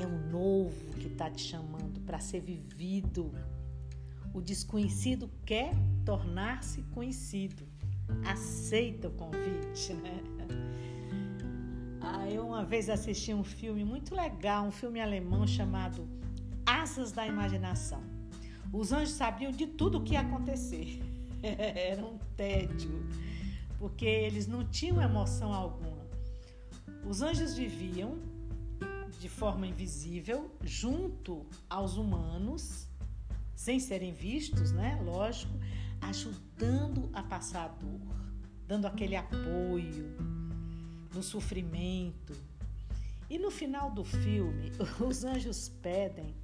É 0.00 0.06
o 0.06 0.30
novo 0.30 0.92
que 0.94 1.08
está 1.08 1.28
te 1.28 1.42
chamando 1.42 2.00
para 2.06 2.20
ser 2.20 2.40
vivido. 2.40 3.32
O 4.32 4.40
desconhecido 4.40 5.28
quer 5.44 5.72
tornar-se 6.04 6.82
conhecido. 6.94 7.64
Aceita 8.24 9.08
o 9.08 9.10
convite, 9.10 9.94
né? 9.94 10.22
Ah, 12.00 12.28
eu 12.30 12.46
uma 12.46 12.64
vez 12.64 12.88
assisti 12.88 13.34
um 13.34 13.42
filme 13.42 13.84
muito 13.84 14.14
legal, 14.14 14.66
um 14.66 14.70
filme 14.70 15.00
alemão 15.00 15.44
chamado 15.46 16.06
Asas 16.64 17.10
da 17.10 17.26
Imaginação. 17.26 18.02
Os 18.72 18.92
anjos 18.92 19.14
sabiam 19.14 19.50
de 19.50 19.66
tudo 19.66 19.98
o 19.98 20.04
que 20.04 20.12
ia 20.12 20.20
acontecer. 20.20 21.00
Era 21.42 22.04
um 22.04 22.18
tédio 22.36 23.04
porque 23.84 24.06
eles 24.06 24.46
não 24.46 24.64
tinham 24.64 25.02
emoção 25.02 25.52
alguma. 25.52 26.08
Os 27.06 27.20
anjos 27.20 27.54
viviam 27.54 28.18
de 29.20 29.28
forma 29.28 29.66
invisível 29.66 30.50
junto 30.62 31.44
aos 31.68 31.98
humanos, 31.98 32.88
sem 33.54 33.78
serem 33.78 34.14
vistos, 34.14 34.72
né? 34.72 34.98
Lógico, 35.04 35.52
ajudando 36.00 37.10
a 37.12 37.22
passar 37.22 37.66
a 37.66 37.68
dor, 37.68 38.16
dando 38.66 38.86
aquele 38.86 39.16
apoio 39.16 40.16
no 41.14 41.22
sofrimento. 41.22 42.34
E 43.28 43.38
no 43.38 43.50
final 43.50 43.90
do 43.90 44.02
filme, 44.02 44.72
os 45.06 45.24
anjos 45.26 45.68
pedem 45.82 46.34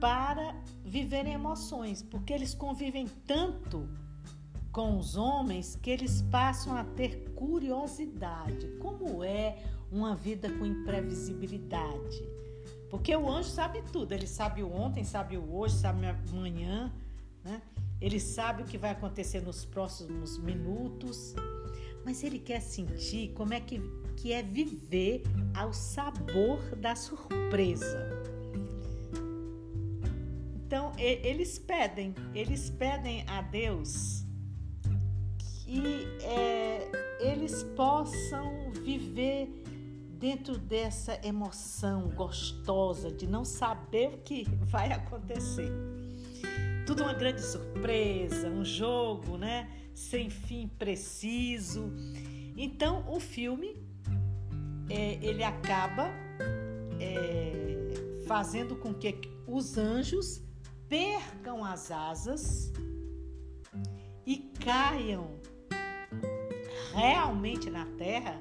para 0.00 0.52
viverem 0.84 1.34
emoções, 1.34 2.02
porque 2.02 2.32
eles 2.32 2.54
convivem 2.54 3.06
tanto 3.24 3.88
com 4.78 4.96
os 4.96 5.16
homens 5.16 5.74
que 5.74 5.90
eles 5.90 6.22
passam 6.30 6.76
a 6.76 6.84
ter 6.84 7.24
curiosidade. 7.34 8.68
Como 8.78 9.24
é 9.24 9.58
uma 9.90 10.14
vida 10.14 10.48
com 10.50 10.64
imprevisibilidade? 10.64 12.22
Porque 12.88 13.16
o 13.16 13.28
anjo 13.28 13.48
sabe 13.48 13.82
tudo, 13.90 14.12
ele 14.12 14.28
sabe 14.28 14.62
o 14.62 14.72
ontem, 14.72 15.02
sabe 15.02 15.36
o 15.36 15.52
hoje, 15.52 15.74
sabe 15.74 16.06
amanhã, 16.06 16.92
né? 17.42 17.60
Ele 18.00 18.20
sabe 18.20 18.62
o 18.62 18.66
que 18.66 18.78
vai 18.78 18.90
acontecer 18.90 19.42
nos 19.42 19.64
próximos 19.64 20.38
minutos, 20.38 21.34
mas 22.04 22.22
ele 22.22 22.38
quer 22.38 22.60
sentir 22.60 23.32
como 23.32 23.52
é 23.52 23.58
que, 23.58 23.80
que 24.16 24.32
é 24.32 24.44
viver 24.44 25.24
ao 25.56 25.72
sabor 25.72 26.60
da 26.76 26.94
surpresa. 26.94 28.08
Então, 30.54 30.92
eles 30.96 31.58
pedem, 31.58 32.14
eles 32.32 32.70
pedem 32.70 33.24
a 33.26 33.42
Deus 33.42 34.27
e 35.68 36.06
é, 36.22 36.90
eles 37.20 37.62
possam 37.76 38.72
viver 38.72 39.62
dentro 40.18 40.56
dessa 40.56 41.20
emoção 41.24 42.08
gostosa 42.08 43.12
de 43.12 43.26
não 43.26 43.44
saber 43.44 44.14
o 44.14 44.18
que 44.18 44.46
vai 44.64 44.90
acontecer. 44.90 45.70
Tudo 46.86 47.02
uma 47.02 47.12
grande 47.12 47.42
surpresa, 47.42 48.48
um 48.48 48.64
jogo, 48.64 49.36
né? 49.36 49.70
Sem 49.94 50.30
fim 50.30 50.68
preciso. 50.68 51.92
Então 52.56 53.04
o 53.06 53.20
filme 53.20 53.76
é, 54.88 55.18
ele 55.22 55.44
acaba 55.44 56.08
é, 56.98 58.22
fazendo 58.26 58.74
com 58.74 58.94
que 58.94 59.14
os 59.46 59.76
anjos 59.76 60.42
percam 60.88 61.62
as 61.62 61.90
asas 61.90 62.72
e 64.26 64.38
caiam 64.64 65.37
realmente 66.94 67.70
na 67.70 67.86
Terra. 67.96 68.38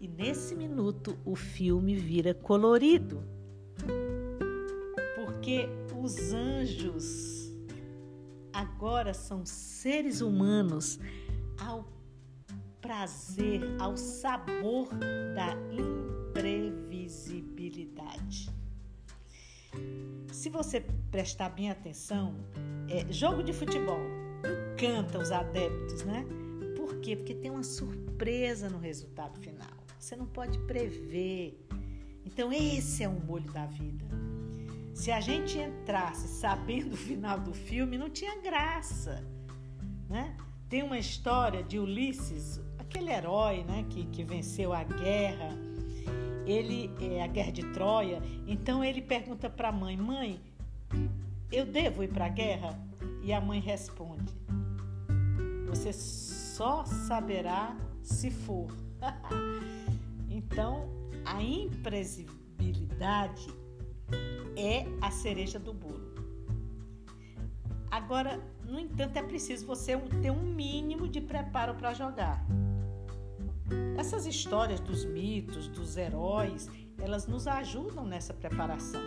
E 0.00 0.08
nesse 0.08 0.54
minuto 0.54 1.18
o 1.24 1.36
filme 1.36 1.94
vira 1.94 2.32
colorido. 2.34 3.22
Porque 5.16 5.68
os 5.96 6.32
anjos 6.32 7.52
agora 8.52 9.14
são 9.14 9.46
seres 9.46 10.20
humanos 10.20 10.98
ao 11.58 11.86
prazer, 12.80 13.60
ao 13.78 13.96
sabor 13.96 14.88
da 15.34 15.56
imprevisibilidade. 15.72 18.50
Se 20.32 20.50
você 20.50 20.84
prestar 21.10 21.48
bem 21.50 21.70
atenção, 21.70 22.34
é, 22.88 23.10
jogo 23.12 23.42
de 23.42 23.52
futebol 23.52 24.00
encanta 24.74 25.18
os 25.18 25.30
adeptos, 25.30 26.04
né? 26.04 26.26
Quê? 27.02 27.16
Porque 27.16 27.34
tem 27.34 27.50
uma 27.50 27.64
surpresa 27.64 28.70
no 28.70 28.78
resultado 28.78 29.38
final. 29.40 29.68
Você 29.98 30.16
não 30.16 30.26
pode 30.26 30.58
prever. 30.60 31.66
Então, 32.24 32.52
esse 32.52 33.02
é 33.02 33.08
o 33.08 33.20
molho 33.20 33.50
da 33.52 33.66
vida. 33.66 34.04
Se 34.94 35.10
a 35.10 35.20
gente 35.20 35.58
entrasse 35.58 36.28
sabendo 36.28 36.94
o 36.94 36.96
final 36.96 37.40
do 37.40 37.52
filme, 37.52 37.98
não 37.98 38.08
tinha 38.08 38.40
graça. 38.40 39.24
Né? 40.08 40.36
Tem 40.68 40.82
uma 40.82 40.98
história 40.98 41.62
de 41.62 41.78
Ulisses, 41.78 42.60
aquele 42.78 43.10
herói 43.10 43.64
né, 43.64 43.84
que, 43.90 44.06
que 44.06 44.22
venceu 44.22 44.72
a 44.72 44.84
guerra, 44.84 45.50
ele 46.46 46.90
é 47.00 47.22
a 47.22 47.26
guerra 47.26 47.52
de 47.52 47.62
Troia. 47.72 48.22
Então 48.46 48.84
ele 48.84 49.00
pergunta 49.00 49.48
para 49.48 49.68
a 49.68 49.72
mãe: 49.72 49.96
Mãe, 49.96 50.40
eu 51.50 51.66
devo 51.66 52.02
ir 52.02 52.08
para 52.08 52.26
a 52.26 52.28
guerra? 52.28 52.78
E 53.22 53.32
a 53.32 53.40
mãe 53.40 53.60
responde: 53.60 54.32
Você 55.68 55.92
só 56.56 56.84
saberá 56.84 57.76
se 58.02 58.30
for. 58.30 58.68
então, 60.28 60.90
a 61.24 61.42
imprevisibilidade 61.42 63.46
é 64.56 64.84
a 65.00 65.10
cereja 65.10 65.58
do 65.58 65.72
bolo. 65.72 66.12
Agora, 67.90 68.38
no 68.66 68.78
entanto, 68.78 69.16
é 69.16 69.22
preciso 69.22 69.66
você 69.66 69.96
ter 70.20 70.30
um 70.30 70.42
mínimo 70.42 71.08
de 71.08 71.22
preparo 71.22 71.74
para 71.74 71.94
jogar. 71.94 72.44
Essas 73.96 74.26
histórias 74.26 74.80
dos 74.80 75.06
mitos, 75.06 75.68
dos 75.68 75.96
heróis, 75.96 76.68
elas 76.98 77.26
nos 77.26 77.46
ajudam 77.46 78.04
nessa 78.04 78.34
preparação. 78.34 79.00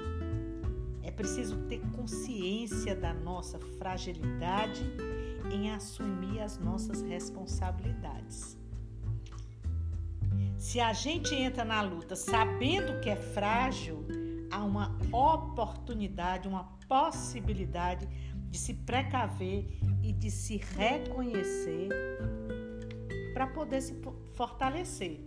É 1.04 1.12
preciso 1.12 1.58
ter 1.68 1.80
consciência 1.96 2.96
da 2.96 3.14
nossa 3.14 3.60
fragilidade 3.60 4.84
em 5.52 5.72
assumir 5.72 6.42
as 6.42 6.58
nossas 6.58 7.02
responsabilidades. 7.02 8.58
Se 10.58 10.80
a 10.80 10.94
gente 10.94 11.34
entra 11.36 11.64
na 11.64 11.82
luta 11.82 12.16
sabendo 12.16 13.00
que 13.02 13.10
é 13.10 13.16
frágil, 13.16 14.06
há 14.50 14.64
uma 14.64 14.98
oportunidade, 15.12 16.48
uma 16.48 16.64
possibilidade 16.88 18.08
de 18.50 18.58
se 18.58 18.74
precaver 18.74 19.68
e 20.02 20.14
de 20.14 20.32
se 20.32 20.58
reconhecer 20.58 21.90
para 23.34 23.48
poder 23.48 23.82
se 23.82 24.02
fortalecer. 24.34 25.20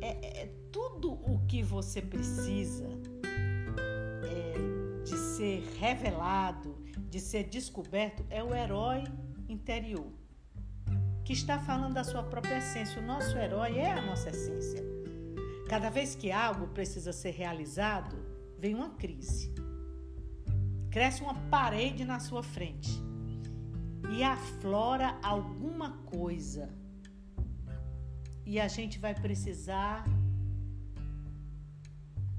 É, 0.00 0.42
é, 0.42 0.46
tudo 0.70 1.12
o 1.12 1.44
que 1.48 1.60
você 1.60 2.00
precisa 2.00 2.86
é, 4.22 5.02
de 5.02 5.16
ser 5.16 5.64
revelado, 5.80 6.77
de 7.08 7.20
ser 7.20 7.44
descoberto, 7.44 8.24
é 8.28 8.42
o 8.42 8.54
herói 8.54 9.04
interior, 9.48 10.12
que 11.24 11.32
está 11.32 11.58
falando 11.58 11.94
da 11.94 12.04
sua 12.04 12.22
própria 12.22 12.58
essência. 12.58 13.00
O 13.00 13.04
nosso 13.04 13.36
herói 13.36 13.78
é 13.78 13.90
a 13.90 14.02
nossa 14.02 14.30
essência. 14.30 14.82
Cada 15.68 15.90
vez 15.90 16.14
que 16.14 16.32
algo 16.32 16.68
precisa 16.68 17.12
ser 17.12 17.30
realizado, 17.30 18.16
vem 18.58 18.74
uma 18.74 18.90
crise. 18.90 19.54
Cresce 20.90 21.22
uma 21.22 21.34
parede 21.50 22.04
na 22.04 22.18
sua 22.18 22.42
frente 22.42 22.90
e 24.10 24.22
aflora 24.22 25.18
alguma 25.22 25.90
coisa. 26.06 26.70
E 28.44 28.58
a 28.58 28.66
gente 28.66 28.98
vai 28.98 29.14
precisar 29.14 30.04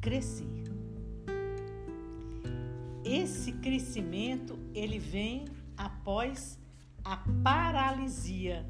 crescer. 0.02 0.64
Esse 3.06 3.54
crescimento 3.54 4.59
ele 4.74 5.00
vem 5.00 5.46
após 5.78 6.60
a 7.04 7.18
paralisia, 7.44 8.66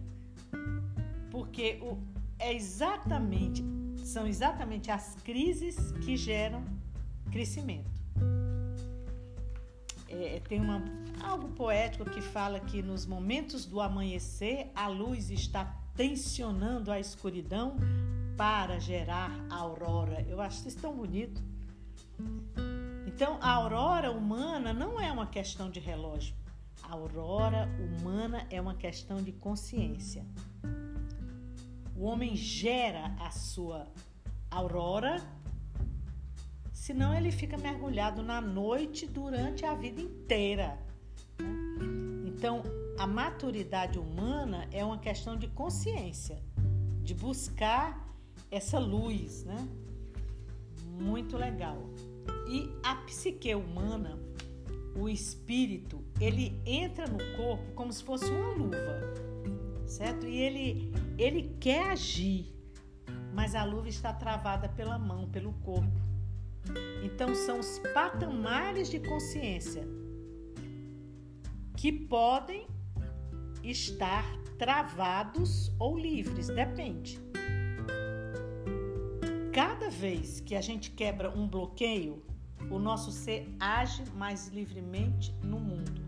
porque 1.32 1.80
o, 1.82 1.98
é 2.38 2.54
exatamente 2.54 3.64
são 4.04 4.26
exatamente 4.26 4.90
as 4.90 5.16
crises 5.24 5.92
que 6.04 6.18
geram 6.18 6.64
crescimento. 7.32 7.90
É, 10.08 10.42
tem 10.48 10.60
uma, 10.60 10.84
algo 11.22 11.50
poético 11.50 12.04
que 12.06 12.22
fala 12.22 12.60
que 12.60 12.82
nos 12.82 13.06
momentos 13.06 13.66
do 13.66 13.80
amanhecer 13.80 14.72
a 14.74 14.88
luz 14.88 15.30
está 15.30 15.66
tensionando 15.96 16.92
a 16.92 17.00
escuridão 17.00 17.76
para 18.36 18.80
gerar 18.80 19.32
a 19.50 19.58
aurora. 19.58 20.26
Eu 20.28 20.42
acho 20.42 20.68
isso 20.68 20.80
tão 20.80 20.96
bonito. 20.96 21.42
Então, 23.20 23.38
a 23.42 23.52
aurora 23.52 24.14
humana 24.14 24.72
não 24.72 24.98
é 24.98 25.12
uma 25.12 25.28
questão 25.28 25.70
de 25.70 25.78
relógio. 25.78 26.34
A 26.82 26.94
aurora 26.94 27.70
humana 27.78 28.48
é 28.50 28.62
uma 28.62 28.76
questão 28.76 29.22
de 29.22 29.34
consciência. 29.34 30.26
O 31.98 32.06
homem 32.06 32.34
gera 32.34 33.14
a 33.20 33.30
sua 33.30 33.90
aurora, 34.50 35.22
senão 36.72 37.14
ele 37.14 37.30
fica 37.30 37.58
mergulhado 37.58 38.24
na 38.24 38.40
noite 38.40 39.06
durante 39.06 39.66
a 39.66 39.74
vida 39.74 40.00
inteira. 40.00 40.80
Então, 42.26 42.64
a 42.98 43.06
maturidade 43.06 44.00
humana 44.00 44.66
é 44.72 44.82
uma 44.82 44.98
questão 44.98 45.36
de 45.36 45.50
consciência, 45.50 46.42
de 47.04 47.14
buscar 47.14 48.02
essa 48.50 48.80
luz, 48.80 49.44
né? 49.44 49.68
Muito 50.98 51.36
legal. 51.36 51.84
E 52.48 52.72
a 52.84 52.96
psique 52.96 53.54
humana, 53.54 54.20
o 54.96 55.08
espírito, 55.08 56.04
ele 56.20 56.62
entra 56.66 57.06
no 57.08 57.20
corpo 57.38 57.74
como 57.74 57.92
se 57.92 58.04
fosse 58.04 58.26
uma 58.26 58.54
luva 58.54 59.30
certo? 59.90 60.28
E 60.28 60.40
ele, 60.40 60.94
ele 61.18 61.56
quer 61.60 61.90
agir, 61.90 62.56
mas 63.34 63.56
a 63.56 63.64
luva 63.64 63.90
está 63.90 64.14
travada 64.14 64.70
pela 64.70 64.98
mão, 64.98 65.28
pelo 65.28 65.54
corpo. 65.54 66.00
Então 67.04 67.34
são 67.34 67.60
os 67.60 67.80
patamares 67.94 68.90
de 68.90 69.00
consciência 69.00 69.88
que 71.76 71.92
podem 71.92 72.68
estar 73.64 74.26
travados 74.58 75.74
ou 75.80 75.98
livres, 75.98 76.48
depende. 76.48 77.20
Cada 79.60 79.90
vez 79.90 80.40
que 80.40 80.56
a 80.56 80.62
gente 80.62 80.90
quebra 80.90 81.30
um 81.30 81.46
bloqueio, 81.46 82.24
o 82.72 82.80
nosso 82.80 83.12
ser 83.12 83.54
age 83.60 84.06
mais 84.16 84.48
livremente 84.48 85.36
no 85.44 85.60
mundo. 85.60 86.02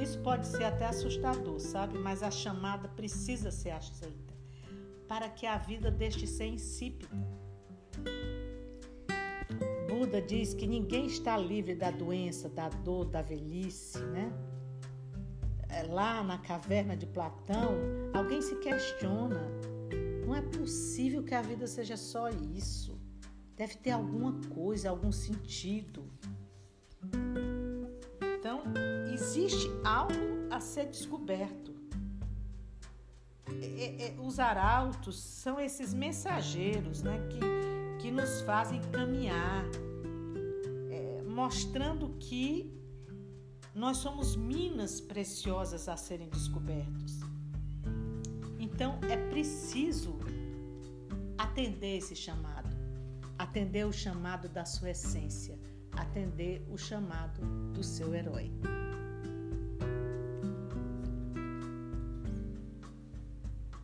Isso 0.00 0.16
pode 0.20 0.46
ser 0.46 0.62
até 0.62 0.86
assustador, 0.86 1.58
sabe? 1.58 1.98
Mas 1.98 2.22
a 2.22 2.30
chamada 2.30 2.86
precisa 2.86 3.50
ser 3.50 3.70
aceita 3.70 4.32
para 5.08 5.28
que 5.28 5.46
a 5.46 5.58
vida 5.58 5.90
deixe 5.90 6.20
de 6.20 6.28
ser 6.28 6.46
insípida. 6.46 7.10
Buda 9.88 10.22
diz 10.22 10.54
que 10.54 10.64
ninguém 10.64 11.06
está 11.06 11.36
livre 11.36 11.74
da 11.74 11.90
doença, 11.90 12.48
da 12.48 12.68
dor, 12.68 13.06
da 13.06 13.20
velhice, 13.20 13.98
né? 13.98 14.32
É, 15.68 15.82
lá 15.82 16.22
na 16.22 16.38
caverna 16.38 16.96
de 16.96 17.06
Platão, 17.06 17.74
alguém 18.14 18.40
se 18.40 18.54
questiona: 18.60 19.42
não 20.26 20.34
é 20.34 20.42
possível 20.42 21.22
que 21.22 21.34
a 21.34 21.40
vida 21.40 21.68
seja 21.68 21.96
só 21.96 22.28
isso. 22.28 22.98
Deve 23.56 23.76
ter 23.76 23.92
alguma 23.92 24.40
coisa, 24.52 24.90
algum 24.90 25.12
sentido. 25.12 26.04
Então, 28.36 28.64
existe 29.14 29.70
algo 29.84 30.12
a 30.50 30.58
ser 30.58 30.86
descoberto. 30.86 31.76
É, 33.78 34.08
é, 34.08 34.20
os 34.20 34.40
arautos 34.40 35.20
são 35.20 35.60
esses 35.60 35.94
mensageiros 35.94 37.02
né, 37.02 37.16
que, 37.30 38.02
que 38.02 38.10
nos 38.10 38.40
fazem 38.42 38.80
caminhar, 38.90 39.64
é, 40.90 41.22
mostrando 41.22 42.16
que 42.18 42.74
nós 43.72 43.98
somos 43.98 44.34
minas 44.34 45.00
preciosas 45.00 45.88
a 45.88 45.96
serem 45.96 46.28
descobertos. 46.28 47.20
Então 48.58 48.98
é 49.08 49.16
preciso 49.16 50.15
atender 51.56 51.96
esse 51.96 52.14
chamado, 52.14 52.68
atender 53.38 53.86
o 53.86 53.92
chamado 53.92 54.46
da 54.46 54.66
sua 54.66 54.90
essência 54.90 55.58
atender 55.96 56.62
o 56.70 56.76
chamado 56.76 57.40
do 57.72 57.82
seu 57.82 58.14
herói. 58.14 58.50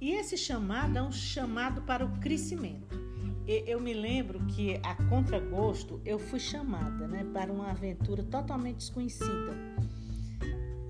E 0.01 0.11
esse 0.11 0.37
chamado 0.37 0.99
é 0.99 1.03
um 1.03 1.13
chamado 1.13 1.83
para 1.83 2.05
o 2.05 2.19
crescimento. 2.19 3.01
Eu 3.47 3.81
me 3.81 3.95
lembro 3.95 4.45
que 4.47 4.79
a 4.83 4.95
contragosto 5.09 6.01
eu 6.05 6.19
fui 6.19 6.39
chamada 6.39 7.09
né, 7.09 7.25
para 7.33 7.53
uma 7.53 7.71
aventura 7.71 8.23
totalmente 8.23 8.77
desconhecida. 8.77 9.57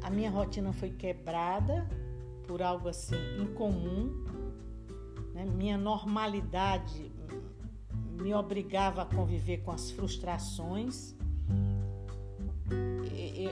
A 0.02 0.10
minha 0.10 0.30
rotina 0.30 0.72
foi 0.72 0.90
quebrada 0.90 1.88
por 2.46 2.62
algo 2.62 2.88
assim 2.88 3.16
incomum. 3.38 4.24
Né? 5.32 5.44
Minha 5.44 5.78
normalidade 5.78 7.10
me 8.20 8.34
obrigava 8.34 9.02
a 9.02 9.04
conviver 9.04 9.58
com 9.58 9.72
as 9.72 9.90
frustrações. 9.90 11.14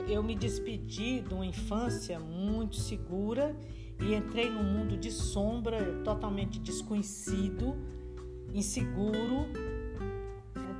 Eu 0.07 0.23
me 0.23 0.35
despedi 0.35 1.21
de 1.21 1.33
uma 1.33 1.45
infância 1.45 2.19
muito 2.19 2.75
segura 2.77 3.55
e 3.99 4.15
entrei 4.15 4.49
num 4.49 4.63
mundo 4.63 4.97
de 4.97 5.11
sombra 5.11 6.01
totalmente 6.03 6.59
desconhecido 6.59 7.75
inseguro, 8.53 9.47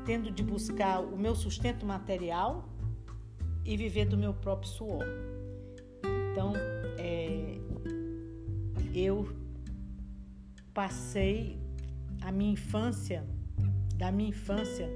tendo 0.06 0.32
de 0.32 0.44
buscar 0.44 1.00
o 1.00 1.18
meu 1.18 1.36
sustento 1.36 1.86
material 1.86 2.68
e 3.64 3.78
viver 3.78 4.06
do 4.06 4.18
meu 4.18 4.34
próprio 4.34 4.70
suor. 4.70 5.06
Então, 6.32 6.54
é, 6.98 7.60
eu 8.94 9.28
passei 10.74 11.60
a 12.22 12.32
minha 12.32 12.54
infância, 12.54 13.26
da 13.96 14.12
minha 14.12 14.30
infância 14.30 14.88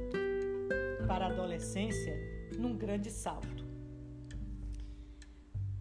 para 1.08 1.26
a 1.26 1.30
adolescência, 1.30 2.16
num 2.58 2.76
grande 2.76 3.12
salto. 3.12 3.66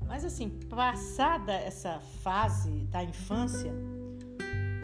Mas 0.07 0.25
assim, 0.25 0.49
passada 0.69 1.53
essa 1.53 1.99
fase 2.23 2.71
da 2.87 3.03
infância, 3.03 3.73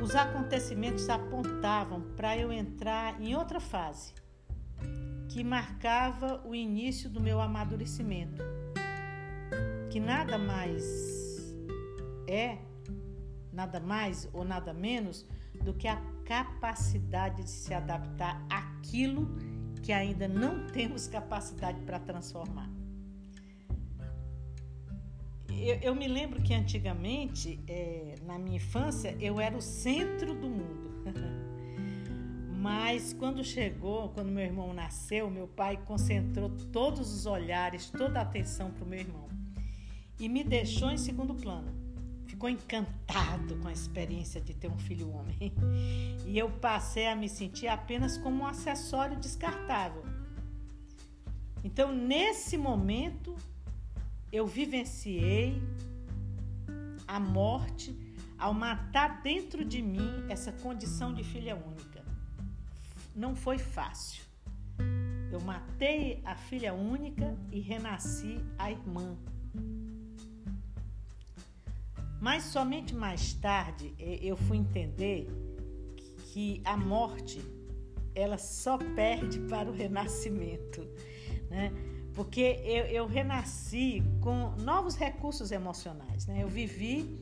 os 0.02 0.14
acontecimentos 0.14 1.08
apontavam 1.08 2.00
para 2.16 2.36
eu 2.36 2.50
entrar 2.50 3.20
em 3.20 3.34
outra 3.34 3.60
fase, 3.60 4.14
que 5.28 5.44
marcava 5.44 6.40
o 6.46 6.54
início 6.54 7.10
do 7.10 7.20
meu 7.20 7.40
amadurecimento, 7.40 8.42
que 9.90 10.00
nada 10.00 10.38
mais 10.38 10.84
é, 12.26 12.58
nada 13.52 13.80
mais 13.80 14.28
ou 14.32 14.44
nada 14.44 14.72
menos 14.72 15.26
do 15.62 15.74
que 15.74 15.88
a 15.88 16.00
capacidade 16.24 17.42
de 17.42 17.50
se 17.50 17.74
adaptar 17.74 18.44
àquilo 18.48 19.28
que 19.82 19.92
ainda 19.92 20.28
não 20.28 20.66
temos 20.68 21.08
capacidade 21.08 21.80
para 21.82 21.98
transformar. 21.98 22.68
Eu, 25.48 25.76
eu, 25.82 25.94
me 25.94 26.06
lembro 26.06 26.40
que 26.42 26.54
antigamente, 26.54 27.60
é, 27.66 28.14
na 28.24 28.38
minha 28.38 28.56
infância, 28.56 29.16
eu 29.20 29.40
era 29.40 29.56
o 29.56 29.60
centro 29.60 30.34
do 30.34 30.48
mundo. 30.48 30.90
Mas 32.56 33.12
quando 33.12 33.42
chegou, 33.42 34.10
quando 34.10 34.30
meu 34.30 34.44
irmão 34.44 34.72
nasceu, 34.72 35.30
meu 35.30 35.48
pai 35.48 35.78
concentrou 35.84 36.50
todos 36.72 37.12
os 37.12 37.26
olhares, 37.26 37.90
toda 37.90 38.18
a 38.20 38.22
atenção 38.22 38.70
para 38.70 38.84
o 38.84 38.86
meu 38.86 39.00
irmão 39.00 39.30
e 40.20 40.28
me 40.28 40.44
deixou 40.44 40.90
em 40.90 40.98
segundo 40.98 41.34
plano. 41.34 41.72
Ficou 42.40 42.48
encantado 42.48 43.54
com 43.56 43.68
a 43.68 43.72
experiência 43.72 44.40
de 44.40 44.54
ter 44.54 44.66
um 44.66 44.78
filho 44.78 45.12
homem. 45.12 45.52
E 46.24 46.38
eu 46.38 46.48
passei 46.48 47.06
a 47.06 47.14
me 47.14 47.28
sentir 47.28 47.68
apenas 47.68 48.16
como 48.16 48.44
um 48.44 48.46
acessório 48.46 49.18
descartável. 49.18 50.02
Então, 51.62 51.94
nesse 51.94 52.56
momento, 52.56 53.36
eu 54.32 54.46
vivenciei 54.46 55.62
a 57.06 57.20
morte 57.20 57.94
ao 58.38 58.54
matar 58.54 59.20
dentro 59.20 59.62
de 59.62 59.82
mim 59.82 60.24
essa 60.30 60.50
condição 60.50 61.12
de 61.12 61.22
filha 61.22 61.54
única. 61.54 62.02
Não 63.14 63.36
foi 63.36 63.58
fácil. 63.58 64.24
Eu 65.30 65.42
matei 65.42 66.22
a 66.24 66.34
filha 66.34 66.72
única 66.72 67.36
e 67.52 67.60
renasci 67.60 68.42
a 68.58 68.70
irmã. 68.70 69.14
Mas 72.20 72.44
somente 72.44 72.94
mais 72.94 73.32
tarde 73.32 73.94
eu 73.98 74.36
fui 74.36 74.58
entender 74.58 75.26
que 76.32 76.60
a 76.64 76.76
morte 76.76 77.40
ela 78.14 78.36
só 78.36 78.76
perde 78.76 79.40
para 79.48 79.70
o 79.70 79.72
renascimento, 79.72 80.86
né? 81.48 81.72
porque 82.14 82.60
eu, 82.64 82.84
eu 82.86 83.06
renasci 83.06 84.02
com 84.20 84.50
novos 84.62 84.96
recursos 84.96 85.50
emocionais. 85.50 86.26
Né? 86.26 86.42
Eu 86.42 86.48
vivi 86.48 87.18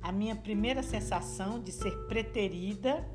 a 0.00 0.10
minha 0.10 0.34
primeira 0.34 0.82
sensação 0.82 1.60
de 1.60 1.70
ser 1.70 1.96
preterida, 2.06 3.06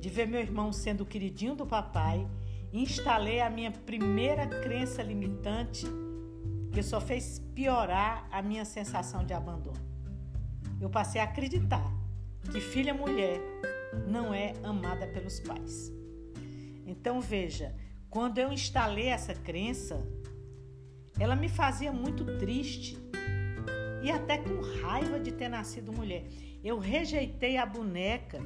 de 0.00 0.08
ver 0.08 0.26
meu 0.26 0.40
irmão 0.40 0.72
sendo 0.72 1.02
o 1.02 1.06
queridinho 1.06 1.54
do 1.54 1.66
papai, 1.66 2.26
instalei 2.72 3.40
a 3.40 3.48
minha 3.48 3.70
primeira 3.70 4.46
crença 4.46 5.02
limitante 5.02 5.86
que 6.72 6.82
só 6.82 7.00
fez 7.00 7.40
piorar 7.54 8.28
a 8.30 8.42
minha 8.42 8.64
sensação 8.64 9.24
de 9.24 9.32
abandono. 9.32 9.87
Eu 10.80 10.88
passei 10.88 11.20
a 11.20 11.24
acreditar 11.24 11.84
que 12.50 12.60
filha 12.60 12.94
mulher 12.94 13.40
não 14.06 14.32
é 14.32 14.54
amada 14.62 15.06
pelos 15.06 15.40
pais. 15.40 15.92
Então 16.86 17.20
veja, 17.20 17.74
quando 18.08 18.38
eu 18.38 18.52
instalei 18.52 19.06
essa 19.06 19.34
crença, 19.34 20.06
ela 21.18 21.36
me 21.36 21.48
fazia 21.48 21.92
muito 21.92 22.24
triste 22.38 22.98
e 24.02 24.10
até 24.10 24.38
com 24.38 24.60
raiva 24.82 25.18
de 25.18 25.32
ter 25.32 25.48
nascido 25.48 25.92
mulher. 25.92 26.24
Eu 26.62 26.78
rejeitei 26.78 27.56
a 27.56 27.66
boneca 27.66 28.38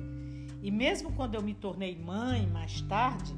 e, 0.62 0.70
mesmo 0.70 1.12
quando 1.12 1.34
eu 1.34 1.42
me 1.42 1.54
tornei 1.54 1.96
mãe 1.96 2.46
mais 2.46 2.80
tarde, 2.82 3.34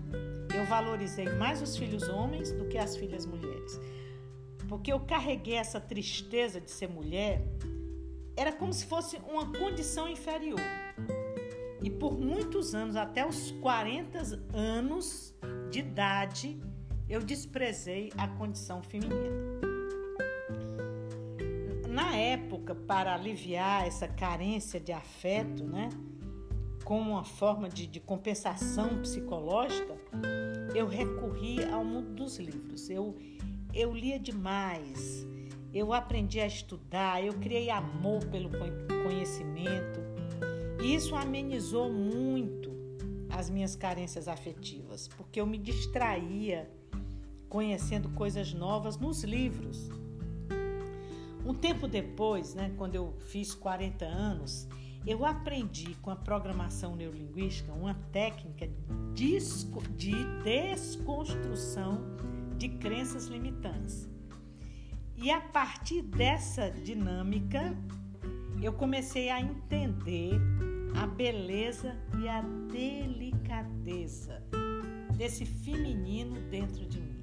eu 0.55 0.65
valorizei 0.67 1.29
mais 1.37 1.61
os 1.61 1.77
filhos 1.77 2.09
homens 2.09 2.53
do 2.53 2.67
que 2.67 2.79
as 2.79 2.97
filhas 2.97 3.27
mulheres. 3.27 3.81
Porque 4.69 4.93
eu 4.93 5.01
carreguei 5.01 5.55
essa 5.55 5.81
tristeza 5.81 6.61
de 6.61 6.71
ser 6.71 6.89
mulher, 6.89 7.43
era 8.37 8.53
como 8.53 8.73
se 8.73 8.87
fosse 8.87 9.17
uma 9.29 9.47
condição 9.53 10.09
inferior. 10.09 10.61
E 11.83 11.91
por 11.91 12.19
muitos 12.19 12.75
anos, 12.75 12.97
até 12.97 13.27
os 13.27 13.51
40 13.61 14.19
anos 14.53 15.35
de 15.71 15.81
idade, 15.81 16.59
eu 17.09 17.21
desprezei 17.21 18.11
a 18.17 18.27
condição 18.27 18.83
feminina. 18.83 19.65
Na 21.89 22.17
época, 22.17 22.75
para 22.75 23.15
aliviar 23.15 23.87
essa 23.87 24.09
carência 24.09 24.81
de 24.81 24.93
afeto, 24.93 25.63
né, 25.63 25.91
como 26.85 27.13
uma 27.13 27.25
forma 27.25 27.69
de, 27.69 27.87
de 27.87 28.01
compensação 28.01 29.01
psicológica, 29.01 29.95
eu 30.75 30.87
recorri 30.87 31.65
ao 31.65 31.85
mundo 31.85 32.15
dos 32.15 32.39
livros. 32.39 32.91
Eu, 32.91 33.17
eu 33.73 33.93
lia 33.93 34.19
demais, 34.19 35.27
eu 35.75 35.93
aprendi 35.93 36.39
a 36.39 36.47
estudar, 36.47 37.23
eu 37.25 37.33
criei 37.35 37.69
amor 37.69 38.25
pelo 38.27 38.49
conhecimento. 39.03 40.01
E 40.81 40.95
isso 40.95 41.17
amenizou 41.17 41.93
muito 41.93 42.73
as 43.29 43.51
minhas 43.51 43.75
carências 43.75 44.29
afetivas, 44.29 45.09
porque 45.09 45.41
eu 45.41 45.47
me 45.47 45.59
distraía 45.59 46.71
conhecendo 47.49 48.09
coisas 48.11 48.55
novas 48.55 48.97
nos 48.97 49.25
livros. 49.25 49.91
Um 51.45 51.53
tempo 51.53 51.89
depois, 51.89 52.55
né, 52.55 52.73
quando 52.79 52.95
eu 52.95 53.13
fiz 53.27 53.53
40 53.53 54.05
anos, 54.05 54.69
eu 55.05 55.27
aprendi 55.27 55.97
com 55.97 56.11
a 56.11 56.17
programação 56.17 56.95
neurolinguística 56.95 57.73
uma 57.73 57.95
técnica 58.13 58.69
de 59.13 59.43
desconstrução 60.45 62.01
de 62.57 62.69
crenças 62.69 63.27
limitantes. 63.27 64.14
E 65.17 65.31
a 65.31 65.41
partir 65.41 66.03
dessa 66.03 66.71
dinâmica, 66.71 67.77
eu 68.61 68.73
comecei 68.73 69.31
a 69.31 69.41
entender 69.41 70.33
a 71.01 71.07
beleza 71.07 71.97
e 72.21 72.29
a 72.29 72.43
delicadeza 72.43 74.43
desse 75.17 75.45
feminino 75.45 76.41
dentro 76.51 76.85
de 76.87 77.01
mim 77.01 77.15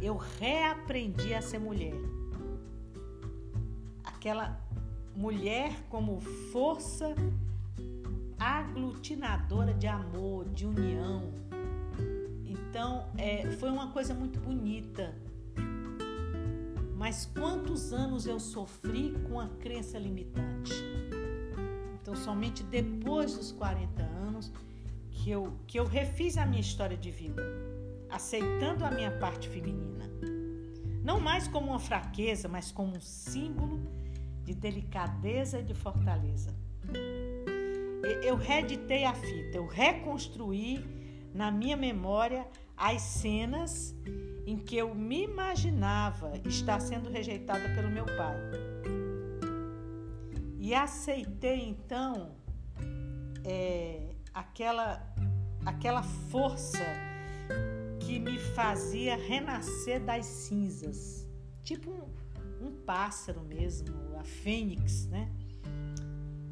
eu 0.00 0.16
reaprendi 0.16 1.34
a 1.34 1.42
ser 1.42 1.58
mulher. 1.58 1.94
Aquela 4.04 4.60
mulher 5.14 5.72
como 5.88 6.20
força 6.52 7.14
aglutinadora 8.38 9.74
de 9.74 9.86
amor, 9.86 10.48
de 10.50 10.66
união. 10.66 11.32
Então, 12.46 13.08
é, 13.16 13.50
foi 13.52 13.70
uma 13.70 13.90
coisa 13.90 14.14
muito 14.14 14.38
bonita. 14.38 15.14
Mas 16.98 17.26
quantos 17.26 17.92
anos 17.92 18.26
eu 18.26 18.40
sofri 18.40 19.14
com 19.28 19.38
a 19.38 19.46
crença 19.46 19.96
limitante? 19.96 20.74
Então, 22.02 22.16
somente 22.16 22.64
depois 22.64 23.36
dos 23.36 23.52
40 23.52 24.02
anos 24.02 24.52
que 25.12 25.30
eu, 25.30 25.56
que 25.68 25.78
eu 25.78 25.86
refiz 25.86 26.36
a 26.36 26.44
minha 26.44 26.60
história 26.60 26.96
de 26.96 27.12
vida 27.12 27.40
aceitando 28.10 28.84
a 28.84 28.90
minha 28.90 29.12
parte 29.12 29.48
feminina. 29.48 30.10
Não 31.04 31.20
mais 31.20 31.46
como 31.46 31.68
uma 31.68 31.78
fraqueza, 31.78 32.48
mas 32.48 32.72
como 32.72 32.96
um 32.96 33.00
símbolo 33.00 33.80
de 34.42 34.52
delicadeza 34.52 35.60
e 35.60 35.62
de 35.62 35.74
fortaleza. 35.74 36.52
Eu 38.24 38.34
reeditei 38.34 39.04
a 39.04 39.14
fita, 39.14 39.56
eu 39.56 39.68
reconstruí 39.68 40.84
na 41.32 41.48
minha 41.52 41.76
memória 41.76 42.44
as 42.78 43.02
cenas 43.02 43.94
em 44.46 44.56
que 44.56 44.76
eu 44.76 44.94
me 44.94 45.24
imaginava 45.24 46.32
estar 46.46 46.80
sendo 46.80 47.10
rejeitada 47.10 47.68
pelo 47.74 47.90
meu 47.90 48.06
pai. 48.06 48.36
E 50.58 50.74
aceitei 50.74 51.68
então 51.68 52.36
é, 53.44 54.14
aquela, 54.32 55.02
aquela 55.66 56.02
força 56.02 56.84
que 58.00 58.18
me 58.18 58.38
fazia 58.38 59.16
renascer 59.16 60.00
das 60.00 60.24
cinzas, 60.24 61.28
tipo 61.62 61.90
um, 61.90 62.66
um 62.68 62.72
pássaro 62.86 63.42
mesmo, 63.42 63.94
a 64.18 64.24
fênix, 64.24 65.06
né? 65.06 65.30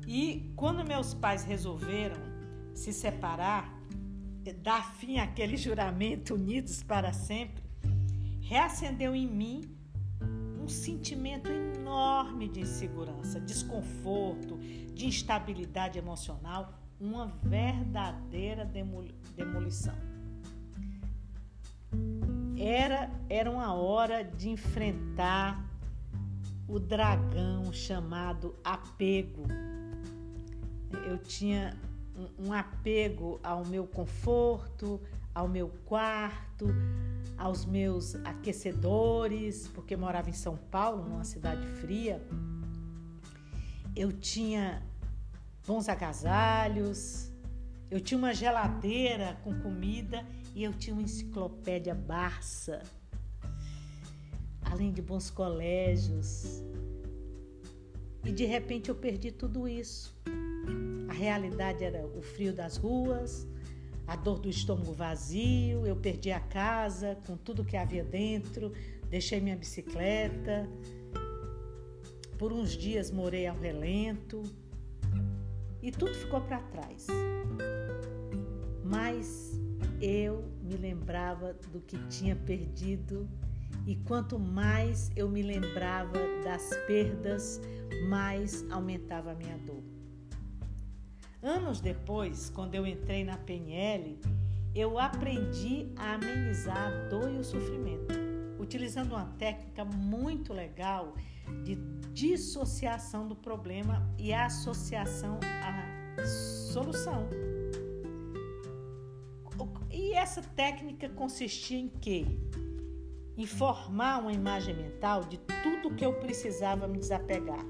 E 0.07 0.53
quando 0.55 0.85
meus 0.85 1.15
pais 1.15 1.45
resolveram 1.45 2.21
se 2.75 2.93
separar, 2.93 3.76
dar 4.53 4.95
fim 4.95 5.19
àquele 5.19 5.57
juramento 5.57 6.35
unidos 6.35 6.83
para 6.83 7.13
sempre, 7.13 7.63
reacendeu 8.41 9.15
em 9.15 9.27
mim 9.27 9.77
um 10.61 10.69
sentimento 10.69 11.49
enorme 11.49 12.49
de 12.49 12.61
insegurança, 12.61 13.41
desconforto, 13.41 14.59
de 14.93 15.07
instabilidade 15.07 15.99
emocional, 15.99 16.75
uma 16.99 17.27
verdadeira 17.43 18.65
demolição. 19.37 19.95
Era, 22.59 23.11
era 23.29 23.51
uma 23.51 23.75
hora 23.75 24.25
de 24.25 24.49
enfrentar 24.49 25.65
o 26.67 26.81
dragão 26.81 27.73
chamado 27.73 28.55
apego. 28.65 29.45
Eu 31.07 31.19
tinha 31.19 31.77
um, 32.17 32.49
um 32.49 32.53
apego 32.53 33.39
ao 33.43 33.65
meu 33.65 33.87
conforto, 33.87 35.01
ao 35.35 35.49
meu 35.49 35.69
quarto, 35.85 36.67
aos 37.37 37.65
meus 37.67 38.15
aquecedores, 38.25 39.69
porque 39.69 39.97
morava 39.97 40.31
em 40.31 40.33
São 40.33 40.57
Paulo, 40.57 41.05
numa 41.05 41.25
cidade 41.25 41.67
fria. 41.67 42.21
Eu 43.95 44.13
tinha 44.13 44.83
bons 45.67 45.89
agasalhos, 45.89 47.31
eu 47.91 48.01
tinha 48.01 48.17
uma 48.17 48.33
geladeira 48.33 49.39
com 49.45 49.55
comida 49.61 50.25
e 50.55 50.65
eu 50.65 50.73
tinha 50.73 50.95
uma 50.95 51.03
enciclopédia 51.03 51.95
Barça, 51.95 52.83
além 54.63 54.93
de 54.93 55.03
bons 55.03 55.31
colégios. 55.31 56.63
E 58.27 58.33
de 58.33 58.45
repente 58.45 58.89
eu 58.89 58.95
perdi 58.95 59.31
tudo 59.31 59.69
isso. 59.69 60.13
A 61.09 61.13
realidade 61.13 61.85
era 61.85 62.05
o 62.05 62.21
frio 62.21 62.53
das 62.53 62.77
ruas, 62.77 63.47
a 64.05 64.17
dor 64.17 64.41
do 64.41 64.51
estômago 64.51 64.93
vazio, 64.93 65.87
eu 65.87 65.95
perdi 65.95 66.33
a 66.33 66.41
casa 66.41 67.17
com 67.25 67.37
tudo 67.37 67.65
que 67.65 67.77
havia 67.77 68.03
dentro, 68.03 68.73
deixei 69.09 69.41
minha 69.41 69.57
bicicleta. 69.57 70.69
Por 72.37 72.53
uns 72.53 72.77
dias 72.77 73.13
morei 73.13 73.47
ao 73.47 73.57
relento 73.57 74.43
e 75.81 75.93
tudo 75.93 76.13
ficou 76.13 76.41
para 76.41 76.59
trás. 76.59 77.07
Mas 78.85 79.61
eu 80.01 80.45
me 80.63 80.77
lembrava 80.77 81.55
do 81.73 81.81
que 81.81 81.97
tinha 82.09 82.35
perdido 82.35 83.29
e 83.87 83.95
quanto 83.95 84.37
mais 84.37 85.13
eu 85.15 85.29
me 85.29 85.43
lembrava 85.43 86.19
das 86.43 86.71
perdas, 86.89 87.61
mais 88.09 88.65
aumentava 88.71 89.33
a 89.33 89.35
minha 89.35 89.57
dor. 89.59 89.83
Anos 91.43 91.81
depois, 91.81 92.51
quando 92.51 92.75
eu 92.75 92.87
entrei 92.87 93.25
na 93.25 93.37
PNL, 93.37 94.19
eu 94.75 94.99
aprendi 94.99 95.87
a 95.97 96.15
amenizar 96.15 96.77
a 96.77 97.09
dor 97.09 97.31
e 97.31 97.39
o 97.39 97.45
sofrimento, 97.45 98.15
utilizando 98.59 99.13
uma 99.13 99.27
técnica 99.39 99.85
muito 99.85 100.53
legal 100.53 101.15
de 101.65 101.77
dissociação 102.13 103.29
do 103.29 103.37
problema 103.37 104.07
e 104.19 104.33
associação 104.33 105.39
à 105.63 106.27
solução. 106.73 107.29
E 109.91 110.13
essa 110.13 110.43
técnica 110.43 111.09
consistia 111.09 111.79
em 111.79 111.89
quê? 111.89 112.27
Em 113.35 113.47
formar 113.47 114.19
uma 114.19 114.33
imagem 114.33 114.75
mental 114.75 115.25
de 115.25 115.39
tudo 115.39 115.95
que 115.95 116.05
eu 116.05 116.13
precisava 116.13 116.87
me 116.87 116.99
desapegar, 116.99 117.65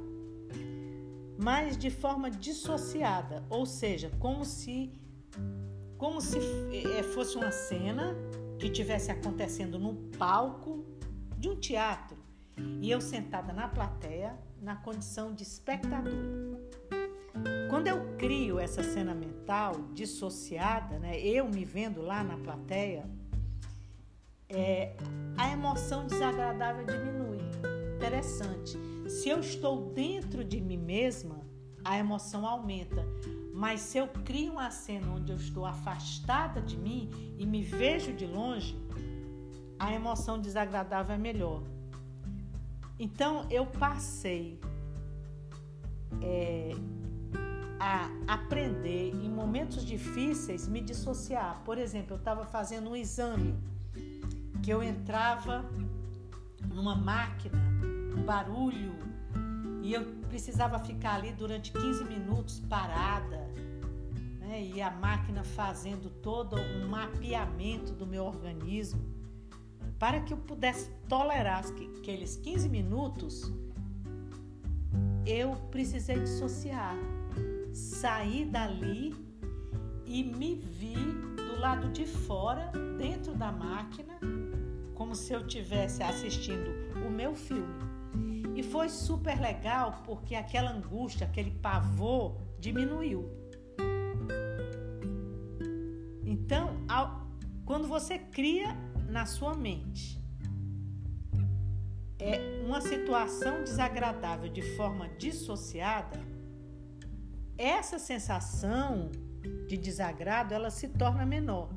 mas 1.38 1.76
de 1.76 1.90
forma 1.90 2.30
dissociada, 2.30 3.44
ou 3.50 3.66
seja, 3.66 4.10
como 4.18 4.44
se 4.44 4.92
como 5.98 6.20
se 6.20 6.38
é, 6.98 7.02
fosse 7.02 7.36
uma 7.36 7.50
cena 7.50 8.14
que 8.58 8.68
tivesse 8.68 9.10
acontecendo 9.10 9.78
num 9.78 10.10
palco 10.18 10.84
de 11.38 11.48
um 11.48 11.56
teatro 11.56 12.16
e 12.82 12.90
eu 12.90 13.00
sentada 13.00 13.52
na 13.52 13.68
plateia 13.68 14.38
na 14.60 14.76
condição 14.76 15.34
de 15.34 15.42
espectadora. 15.42 16.60
Quando 17.68 17.86
eu 17.88 18.16
crio 18.16 18.58
essa 18.58 18.82
cena 18.82 19.14
mental 19.14 19.72
dissociada, 19.92 20.98
né, 20.98 21.18
eu 21.20 21.48
me 21.48 21.64
vendo 21.64 22.00
lá 22.02 22.24
na 22.24 22.36
plateia, 22.38 23.04
é, 24.48 24.96
a 25.36 25.50
emoção 25.50 26.06
desagradável 26.06 26.84
diminui. 26.86 27.38
Interessante. 27.96 28.95
Se 29.08 29.28
eu 29.28 29.40
estou 29.40 29.90
dentro 29.92 30.44
de 30.44 30.60
mim 30.60 30.76
mesma, 30.76 31.40
a 31.84 31.98
emoção 31.98 32.46
aumenta. 32.46 33.06
Mas 33.54 33.80
se 33.80 33.96
eu 33.96 34.08
crio 34.08 34.52
uma 34.52 34.70
cena 34.70 35.12
onde 35.12 35.32
eu 35.32 35.36
estou 35.36 35.64
afastada 35.64 36.60
de 36.60 36.76
mim 36.76 37.10
e 37.38 37.46
me 37.46 37.62
vejo 37.62 38.12
de 38.12 38.26
longe, 38.26 38.76
a 39.78 39.92
emoção 39.92 40.38
desagradável 40.38 41.14
é 41.14 41.18
melhor. 41.18 41.62
Então 42.98 43.46
eu 43.50 43.66
passei 43.66 44.60
é, 46.20 46.72
a 47.78 48.10
aprender 48.26 49.14
em 49.14 49.28
momentos 49.28 49.84
difíceis 49.84 50.66
me 50.66 50.80
dissociar. 50.80 51.62
Por 51.64 51.78
exemplo, 51.78 52.14
eu 52.14 52.18
estava 52.18 52.44
fazendo 52.44 52.90
um 52.90 52.96
exame 52.96 53.54
que 54.62 54.70
eu 54.70 54.82
entrava 54.82 55.64
numa 56.74 56.96
máquina, 56.96 57.58
barulho, 58.24 58.94
e 59.82 59.92
eu 59.92 60.04
precisava 60.28 60.78
ficar 60.78 61.14
ali 61.14 61.32
durante 61.32 61.72
15 61.72 62.04
minutos 62.04 62.60
parada, 62.68 63.48
né? 64.40 64.62
e 64.62 64.82
a 64.82 64.90
máquina 64.90 65.44
fazendo 65.44 66.10
todo 66.10 66.56
um 66.56 66.88
mapeamento 66.88 67.92
do 67.92 68.06
meu 68.06 68.24
organismo, 68.24 69.00
para 69.98 70.20
que 70.20 70.32
eu 70.32 70.38
pudesse 70.38 70.90
tolerar 71.08 71.64
aqueles 71.98 72.36
15 72.36 72.68
minutos, 72.68 73.52
eu 75.24 75.56
precisei 75.70 76.20
dissociar 76.20 76.96
saí 77.76 78.46
dali 78.46 79.14
e 80.06 80.24
me 80.24 80.54
vi 80.54 80.94
do 80.94 81.60
lado 81.60 81.90
de 81.90 82.06
fora, 82.06 82.72
dentro 82.96 83.34
da 83.34 83.52
máquina, 83.52 84.14
como 84.94 85.14
se 85.14 85.34
eu 85.34 85.46
tivesse 85.46 86.02
assistindo 86.02 86.70
o 87.06 87.10
meu 87.10 87.34
filme. 87.34 87.85
E 88.56 88.62
foi 88.62 88.88
super 88.88 89.38
legal 89.38 90.02
porque 90.06 90.34
aquela 90.34 90.70
angústia, 90.70 91.26
aquele 91.26 91.50
pavor 91.50 92.40
diminuiu. 92.58 93.30
Então, 96.24 96.82
ao, 96.88 97.28
quando 97.66 97.86
você 97.86 98.18
cria 98.18 98.74
na 99.10 99.26
sua 99.26 99.54
mente 99.54 100.18
é 102.18 102.64
uma 102.64 102.80
situação 102.80 103.62
desagradável 103.62 104.48
de 104.48 104.62
forma 104.74 105.06
dissociada, 105.18 106.18
essa 107.58 107.98
sensação 107.98 109.10
de 109.68 109.76
desagrado 109.76 110.54
ela 110.54 110.70
se 110.70 110.88
torna 110.88 111.26
menor. 111.26 111.68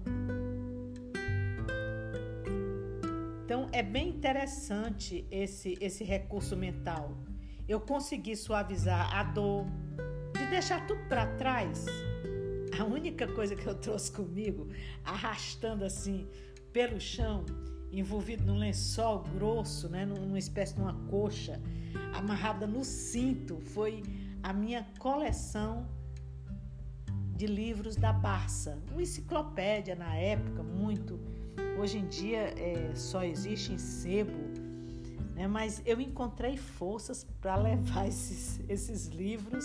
Então 3.50 3.68
é 3.72 3.82
bem 3.82 4.10
interessante 4.10 5.26
esse 5.32 5.76
esse 5.82 6.04
recurso 6.04 6.56
mental. 6.56 7.18
Eu 7.68 7.80
consegui 7.80 8.36
suavizar 8.36 9.12
a 9.12 9.24
dor, 9.24 9.66
de 10.38 10.46
deixar 10.52 10.86
tudo 10.86 11.02
para 11.10 11.26
trás. 11.36 11.84
A 12.80 12.84
única 12.84 13.28
coisa 13.28 13.56
que 13.56 13.66
eu 13.66 13.74
trouxe 13.74 14.12
comigo, 14.12 14.68
arrastando 15.04 15.84
assim 15.84 16.28
pelo 16.72 17.02
chão, 17.02 17.44
envolvido 17.92 18.46
num 18.46 18.60
lençol 18.60 19.24
grosso, 19.34 19.90
né, 19.90 20.06
numa 20.06 20.38
espécie 20.38 20.76
de 20.76 20.82
uma 20.82 20.94
coxa, 21.10 21.60
amarrada 22.14 22.68
no 22.68 22.84
cinto, 22.86 23.60
foi 23.62 24.04
a 24.44 24.54
minha 24.54 24.86
coleção 25.00 25.90
de 27.36 27.48
livros 27.48 27.96
da 27.96 28.14
Barça, 28.14 28.78
uma 28.92 29.02
enciclopédia 29.02 29.96
na 29.96 30.14
época, 30.14 30.62
muito. 30.62 31.39
Hoje 31.80 31.98
em 31.98 32.08
dia 32.08 32.54
é, 32.58 32.92
só 32.94 33.24
existe 33.24 33.72
em 33.72 33.78
sebo, 33.78 34.38
né? 35.34 35.48
mas 35.48 35.82
eu 35.86 36.02
encontrei 36.02 36.58
forças 36.58 37.26
para 37.40 37.56
levar 37.72 38.06
esses, 38.06 38.60
esses 38.68 39.08
livros 39.08 39.64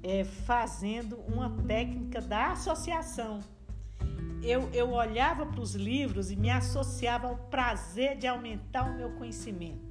é, 0.00 0.22
fazendo 0.22 1.16
uma 1.26 1.50
técnica 1.66 2.20
da 2.20 2.52
associação. 2.52 3.40
Eu, 4.44 4.70
eu 4.72 4.90
olhava 4.92 5.44
para 5.44 5.60
os 5.60 5.74
livros 5.74 6.30
e 6.30 6.36
me 6.36 6.50
associava 6.50 7.26
ao 7.26 7.36
prazer 7.36 8.16
de 8.16 8.28
aumentar 8.28 8.84
o 8.84 8.96
meu 8.96 9.10
conhecimento. 9.10 9.82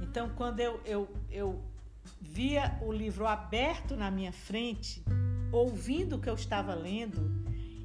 Então, 0.00 0.30
quando 0.36 0.60
eu, 0.60 0.80
eu, 0.86 1.06
eu 1.30 1.60
via 2.18 2.78
o 2.80 2.90
livro 2.90 3.26
aberto 3.26 3.94
na 3.94 4.10
minha 4.10 4.32
frente, 4.32 5.04
ouvindo 5.52 6.16
o 6.16 6.18
que 6.18 6.30
eu 6.30 6.34
estava 6.34 6.74
lendo, 6.74 7.30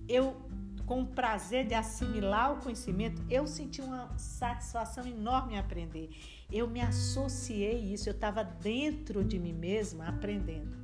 eu 0.08 0.53
com 0.86 1.02
o 1.02 1.08
prazer 1.08 1.66
de 1.66 1.74
assimilar 1.74 2.54
o 2.54 2.62
conhecimento, 2.62 3.22
eu 3.30 3.48
senti 3.48 3.82
uma 3.82 4.18
satisfação 4.18 5.06
enorme 5.06 5.54
em 5.54 5.58
aprender. 5.58 6.10
Eu 6.52 6.68
me 6.68 6.82
associei 6.82 7.72
a 7.72 7.74
isso, 7.74 8.10
eu 8.10 8.14
estava 8.14 8.44
dentro 8.44 9.24
de 9.24 9.40
mim 9.40 9.54
mesma 9.54 10.08
aprendendo. 10.08 10.84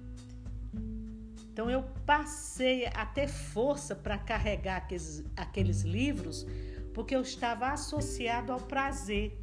Então 1.52 1.70
eu 1.70 1.84
passei 2.06 2.86
a 2.86 3.06
ter 3.06 3.28
força 3.28 3.94
para 3.94 4.18
carregar 4.18 4.78
aqueles, 4.78 5.26
aqueles 5.36 5.82
livros, 5.82 6.46
porque 6.94 7.14
eu 7.14 7.22
estava 7.22 7.68
associado 7.68 8.54
ao 8.54 8.60
prazer 8.60 9.38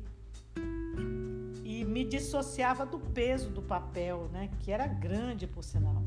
e 1.63 1.85
me 1.85 2.05
dissociava 2.05 2.87
do 2.87 2.99
peso 2.99 3.51
do 3.51 3.61
papel, 3.61 4.31
né, 4.33 4.51
que 4.61 4.73
era 4.73 4.87
grande 4.87 5.47
por 5.47 5.63
sinal. 5.63 6.03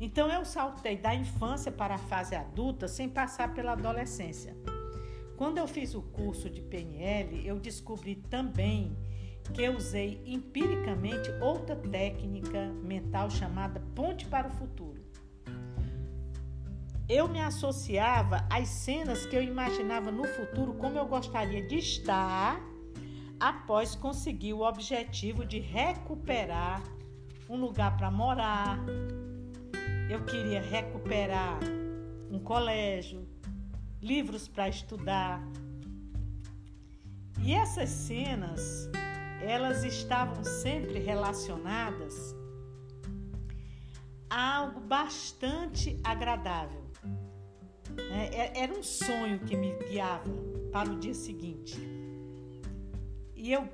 Então 0.00 0.28
eu 0.28 0.44
saltei 0.44 0.96
da 0.96 1.14
infância 1.14 1.72
para 1.72 1.96
a 1.96 1.98
fase 1.98 2.34
adulta 2.34 2.86
sem 2.86 3.08
passar 3.08 3.52
pela 3.52 3.72
adolescência. 3.72 4.56
Quando 5.36 5.58
eu 5.58 5.66
fiz 5.68 5.94
o 5.94 6.02
curso 6.02 6.48
de 6.50 6.60
PNL, 6.60 7.46
eu 7.46 7.58
descobri 7.58 8.16
também 8.16 8.96
que 9.52 9.62
eu 9.62 9.76
usei 9.76 10.22
empiricamente 10.26 11.30
outra 11.40 11.74
técnica 11.74 12.72
mental 12.82 13.30
chamada 13.30 13.80
ponte 13.94 14.26
para 14.26 14.48
o 14.48 14.50
futuro. 14.50 15.02
Eu 17.08 17.26
me 17.26 17.40
associava 17.40 18.46
às 18.50 18.68
cenas 18.68 19.24
que 19.24 19.34
eu 19.34 19.42
imaginava 19.42 20.10
no 20.12 20.24
futuro 20.26 20.74
como 20.74 20.98
eu 20.98 21.06
gostaria 21.06 21.66
de 21.66 21.76
estar 21.76 22.60
após 23.40 23.94
conseguir 23.94 24.52
o 24.52 24.60
objetivo 24.60 25.46
de 25.46 25.58
recuperar 25.58 26.82
um 27.48 27.56
lugar 27.56 27.96
para 27.96 28.10
morar. 28.10 28.78
Eu 30.08 30.24
queria 30.24 30.62
recuperar 30.62 31.60
um 32.30 32.38
colégio, 32.38 33.28
livros 34.00 34.48
para 34.48 34.66
estudar. 34.66 35.38
E 37.42 37.52
essas 37.52 37.90
cenas, 37.90 38.88
elas 39.42 39.84
estavam 39.84 40.42
sempre 40.42 40.98
relacionadas 40.98 42.34
a 44.30 44.56
algo 44.56 44.80
bastante 44.80 46.00
agradável. 46.02 46.84
É, 48.10 48.34
é, 48.34 48.62
era 48.62 48.72
um 48.72 48.82
sonho 48.82 49.40
que 49.40 49.54
me 49.56 49.76
guiava 49.90 50.30
para 50.72 50.90
o 50.90 50.98
dia 50.98 51.14
seguinte. 51.14 51.78
E 53.36 53.52
eu 53.52 53.68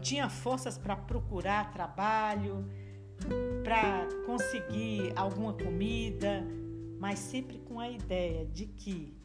tinha 0.00 0.30
forças 0.30 0.78
para 0.78 0.96
procurar 0.96 1.72
trabalho, 1.72 2.66
para 3.62 4.06
conseguir 4.26 5.12
alguma 5.16 5.52
comida, 5.52 6.44
mas 6.98 7.18
sempre 7.18 7.58
com 7.58 7.80
a 7.80 7.90
ideia 7.90 8.46
de 8.46 8.66
que 8.66 9.16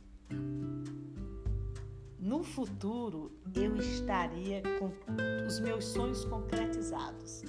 no 2.17 2.43
futuro 2.43 3.31
eu 3.55 3.75
estaria 3.77 4.61
com 4.77 4.91
os 5.47 5.59
meus 5.59 5.85
sonhos 5.85 6.25
concretizados. 6.25 7.43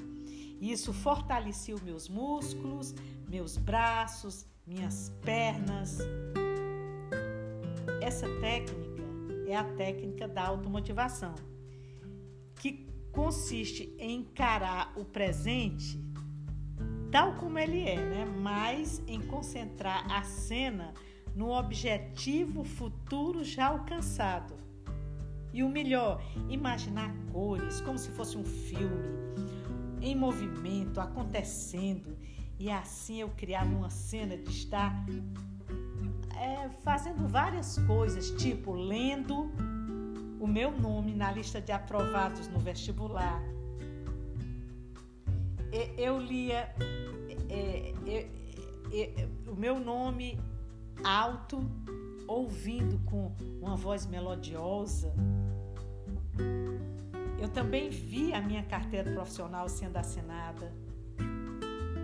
Isso 0.61 0.93
fortalecia 0.93 1.75
os 1.75 1.81
meus 1.81 2.09
músculos, 2.09 2.95
meus 3.29 3.57
braços, 3.57 4.47
minhas 4.67 5.11
pernas. 5.23 5.99
Essa 8.01 8.27
técnica 8.41 9.03
é 9.47 9.57
a 9.57 9.65
técnica 9.65 10.29
da 10.29 10.47
automotivação, 10.47 11.35
que 12.57 12.87
consiste 13.11 13.95
em 13.99 14.21
encarar 14.21 14.93
o 14.97 15.05
presente 15.05 15.99
tal 17.11 17.35
como 17.35 17.59
ele 17.59 17.81
é, 17.81 17.97
né? 17.97 18.25
mas 18.25 19.03
em 19.07 19.21
concentrar 19.21 20.11
a 20.11 20.23
cena 20.23 20.95
no 21.35 21.51
objetivo 21.51 22.65
futuro 22.65 23.45
já 23.45 23.67
alcançado. 23.67 24.55
E 25.53 25.63
o 25.65 25.69
melhor, 25.69 26.23
imaginar 26.49 27.13
cores 27.33 27.81
como 27.81 27.99
se 27.99 28.11
fosse 28.11 28.39
um 28.39 28.45
filme, 28.45 29.09
em 30.01 30.15
movimento, 30.15 31.01
acontecendo. 31.01 32.17
E 32.59 32.71
assim 32.71 33.21
eu 33.21 33.29
criava 33.31 33.75
uma 33.75 33.91
cena 33.91 34.37
de 34.37 34.49
estar 34.49 35.05
é, 36.37 36.69
fazendo 36.83 37.27
várias 37.27 37.79
coisas, 37.81 38.31
tipo 38.31 38.73
lendo 38.73 39.51
o 40.41 40.47
meu 40.47 40.71
nome 40.71 41.15
na 41.15 41.33
lista 41.33 41.61
de 41.61 41.73
aprovados 41.73 42.49
no 42.49 42.59
vestibular. 42.61 43.43
Eu 45.97 46.19
lia 46.19 46.75
é, 47.49 47.93
é, 48.93 49.29
o 49.47 49.55
meu 49.55 49.79
nome 49.79 50.39
alto, 51.05 51.59
ouvindo 52.27 52.99
com 53.05 53.35
uma 53.61 53.77
voz 53.77 54.07
melodiosa. 54.07 55.13
Eu 57.39 57.49
também 57.49 57.89
vi 57.89 58.33
a 58.33 58.41
minha 58.41 58.63
carteira 58.63 59.11
profissional 59.13 59.69
sendo 59.69 59.97
assinada. 59.97 60.73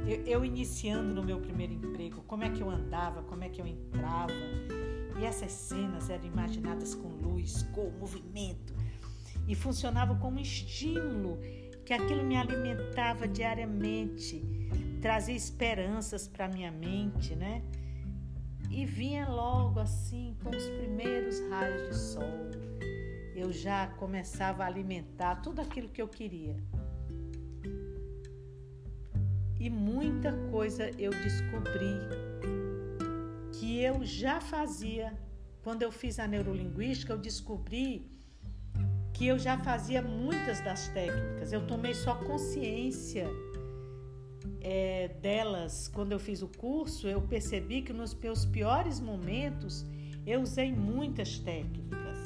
Eu, 0.06 0.22
eu, 0.24 0.44
iniciando 0.44 1.14
no 1.14 1.22
meu 1.22 1.40
primeiro 1.40 1.72
emprego, 1.72 2.22
como 2.22 2.44
é 2.44 2.50
que 2.50 2.60
eu 2.60 2.70
andava, 2.70 3.22
como 3.22 3.42
é 3.42 3.48
que 3.48 3.60
eu 3.60 3.66
entrava. 3.66 4.32
E 5.18 5.24
essas 5.24 5.50
cenas 5.50 6.08
eram 6.08 6.26
imaginadas 6.26 6.94
com 6.94 7.08
luz, 7.08 7.62
com 7.74 7.90
movimento. 7.98 8.74
E 9.48 9.54
funcionava 9.54 10.14
como 10.16 10.38
estímulo, 10.38 11.38
que 11.86 11.94
aquilo 11.94 12.22
me 12.22 12.36
alimentava 12.36 13.26
diariamente, 13.26 14.44
trazia 15.00 15.36
esperanças 15.36 16.28
para 16.28 16.48
minha 16.48 16.70
mente, 16.70 17.34
né? 17.34 17.62
e 18.70 18.84
vinha 18.84 19.28
logo 19.28 19.80
assim 19.80 20.36
com 20.42 20.50
os 20.50 20.68
primeiros 20.68 21.40
raios 21.48 21.88
de 21.88 21.96
sol. 21.96 22.50
Eu 23.34 23.52
já 23.52 23.86
começava 23.86 24.64
a 24.64 24.66
alimentar 24.66 25.36
tudo 25.36 25.60
aquilo 25.60 25.88
que 25.88 26.00
eu 26.00 26.08
queria. 26.08 26.56
E 29.58 29.70
muita 29.70 30.32
coisa 30.50 30.90
eu 30.98 31.10
descobri 31.10 31.96
que 33.52 33.80
eu 33.80 34.04
já 34.04 34.40
fazia. 34.40 35.18
Quando 35.62 35.82
eu 35.82 35.90
fiz 35.90 36.18
a 36.18 36.26
neurolinguística, 36.26 37.12
eu 37.12 37.18
descobri 37.18 38.10
que 39.16 39.26
eu 39.26 39.38
já 39.38 39.56
fazia 39.56 40.02
muitas 40.02 40.60
das 40.60 40.88
técnicas. 40.88 41.50
Eu 41.50 41.66
tomei 41.66 41.94
só 41.94 42.14
consciência 42.16 43.26
é, 44.60 45.08
delas, 45.22 45.88
quando 45.88 46.12
eu 46.12 46.18
fiz 46.18 46.42
o 46.42 46.48
curso, 46.48 47.08
eu 47.08 47.22
percebi 47.22 47.80
que 47.80 47.94
nos 47.94 48.14
meus 48.14 48.44
piores 48.44 49.00
momentos 49.00 49.86
eu 50.26 50.42
usei 50.42 50.70
muitas 50.70 51.38
técnicas. 51.38 52.18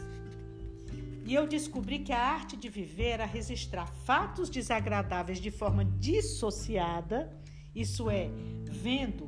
E 1.24 1.32
eu 1.32 1.46
descobri 1.46 2.00
que 2.00 2.12
a 2.12 2.18
arte 2.18 2.56
de 2.56 2.68
viver 2.68 3.10
era 3.10 3.24
registrar 3.24 3.86
fatos 3.86 4.50
desagradáveis 4.50 5.38
de 5.38 5.50
forma 5.52 5.84
dissociada, 5.84 7.32
isso 7.72 8.10
é, 8.10 8.28
vendo 8.68 9.26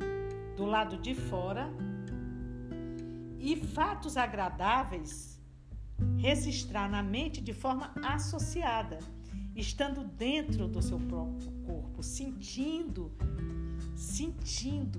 do 0.56 0.64
lado 0.64 0.96
de 0.96 1.14
fora, 1.14 1.70
e 3.38 3.54
fatos 3.54 4.16
agradáveis 4.16 5.31
registrar 6.18 6.88
na 6.88 7.02
mente 7.02 7.40
de 7.40 7.52
forma 7.52 7.92
associada 8.02 8.98
estando 9.54 10.04
dentro 10.04 10.66
do 10.66 10.80
seu 10.80 10.98
próprio 10.98 11.50
corpo, 11.66 12.02
sentindo, 12.02 13.12
sentindo 13.94 14.98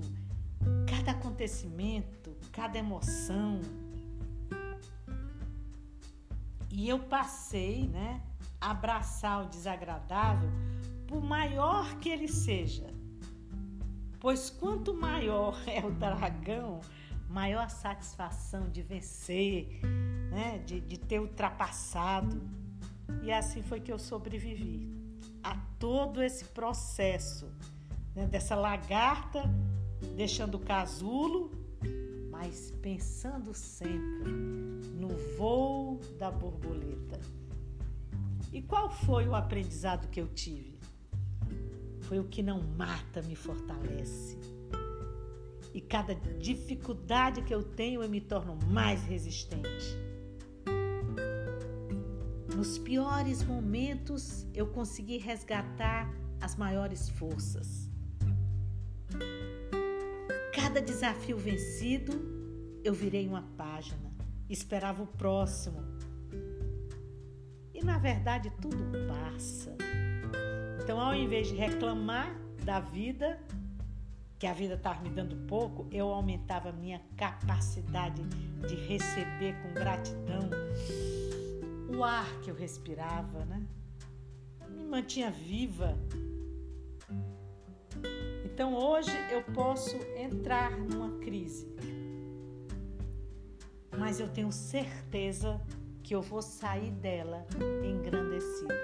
cada 0.86 1.12
acontecimento, 1.12 2.36
cada 2.52 2.78
emoção. 2.78 3.60
E 6.70 6.88
eu 6.88 6.98
passei, 6.98 7.88
né, 7.88 8.20
a 8.60 8.70
abraçar 8.70 9.44
o 9.44 9.48
desagradável, 9.48 10.50
por 11.06 11.22
maior 11.22 11.98
que 11.98 12.08
ele 12.08 12.28
seja. 12.28 12.86
Pois 14.18 14.50
quanto 14.50 14.94
maior 14.94 15.60
é 15.66 15.84
o 15.84 15.90
dragão, 15.90 16.80
maior 17.34 17.68
satisfação 17.68 18.70
de 18.70 18.80
vencer, 18.80 19.80
né, 20.30 20.62
de, 20.64 20.80
de 20.80 20.96
ter 20.96 21.20
ultrapassado 21.20 22.40
e 23.22 23.32
assim 23.32 23.60
foi 23.60 23.80
que 23.80 23.92
eu 23.92 23.98
sobrevivi 23.98 24.88
a 25.42 25.56
todo 25.78 26.22
esse 26.22 26.44
processo 26.44 27.50
né, 28.14 28.24
dessa 28.24 28.54
lagarta 28.54 29.42
deixando 30.16 30.56
o 30.56 30.60
casulo, 30.60 31.50
mas 32.30 32.70
pensando 32.80 33.52
sempre 33.52 34.30
no 34.30 35.08
voo 35.36 36.00
da 36.18 36.30
borboleta. 36.30 37.18
E 38.52 38.62
qual 38.62 38.88
foi 38.88 39.26
o 39.26 39.34
aprendizado 39.34 40.08
que 40.08 40.20
eu 40.20 40.28
tive? 40.28 40.78
Foi 42.02 42.20
o 42.20 42.24
que 42.24 42.42
não 42.42 42.62
mata 42.62 43.22
me 43.22 43.34
fortalece. 43.34 44.53
E 45.74 45.80
cada 45.80 46.14
dificuldade 46.14 47.42
que 47.42 47.52
eu 47.52 47.62
tenho 47.62 48.00
eu 48.00 48.08
me 48.08 48.20
torno 48.20 48.56
mais 48.70 49.02
resistente. 49.02 49.98
Nos 52.54 52.78
piores 52.78 53.42
momentos, 53.42 54.46
eu 54.54 54.68
consegui 54.68 55.18
resgatar 55.18 56.08
as 56.40 56.54
maiores 56.54 57.08
forças. 57.08 57.90
Cada 60.54 60.80
desafio 60.80 61.36
vencido, 61.36 62.12
eu 62.84 62.94
virei 62.94 63.26
uma 63.26 63.42
página, 63.56 64.14
esperava 64.48 65.02
o 65.02 65.06
próximo. 65.08 65.82
E 67.74 67.82
na 67.82 67.98
verdade, 67.98 68.52
tudo 68.62 68.76
passa. 69.08 69.76
Então, 70.80 71.00
ao 71.00 71.14
invés 71.14 71.48
de 71.48 71.56
reclamar 71.56 72.38
da 72.64 72.78
vida, 72.78 73.40
que 74.44 74.48
a 74.48 74.52
vida 74.52 74.74
estava 74.74 75.00
me 75.00 75.08
dando 75.08 75.36
pouco, 75.46 75.86
eu 75.90 76.08
aumentava 76.08 76.70
minha 76.70 77.00
capacidade 77.16 78.22
de 78.68 78.74
receber 78.74 79.54
com 79.62 79.72
gratidão 79.72 80.50
o 81.88 82.04
ar 82.04 82.28
que 82.42 82.50
eu 82.50 82.54
respirava, 82.54 83.42
né? 83.46 83.66
Me 84.68 84.84
mantinha 84.84 85.30
viva. 85.30 85.98
Então 88.44 88.74
hoje 88.74 89.12
eu 89.32 89.42
posso 89.44 89.96
entrar 90.14 90.72
numa 90.76 91.18
crise, 91.20 91.66
mas 93.98 94.20
eu 94.20 94.28
tenho 94.28 94.52
certeza 94.52 95.58
que 96.02 96.14
eu 96.14 96.20
vou 96.20 96.42
sair 96.42 96.90
dela 96.90 97.46
engrandecido. 97.82 98.74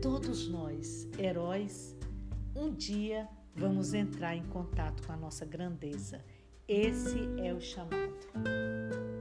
Todos 0.00 0.48
nós, 0.48 1.06
heróis, 1.18 1.94
um 2.54 2.72
dia 2.72 3.28
vamos 3.56 3.94
entrar 3.94 4.36
em 4.36 4.44
contato 4.44 5.02
com 5.06 5.12
a 5.12 5.16
nossa 5.16 5.44
grandeza. 5.44 6.22
Esse 6.68 7.28
é 7.38 7.54
o 7.54 7.60
chamado. 7.60 9.15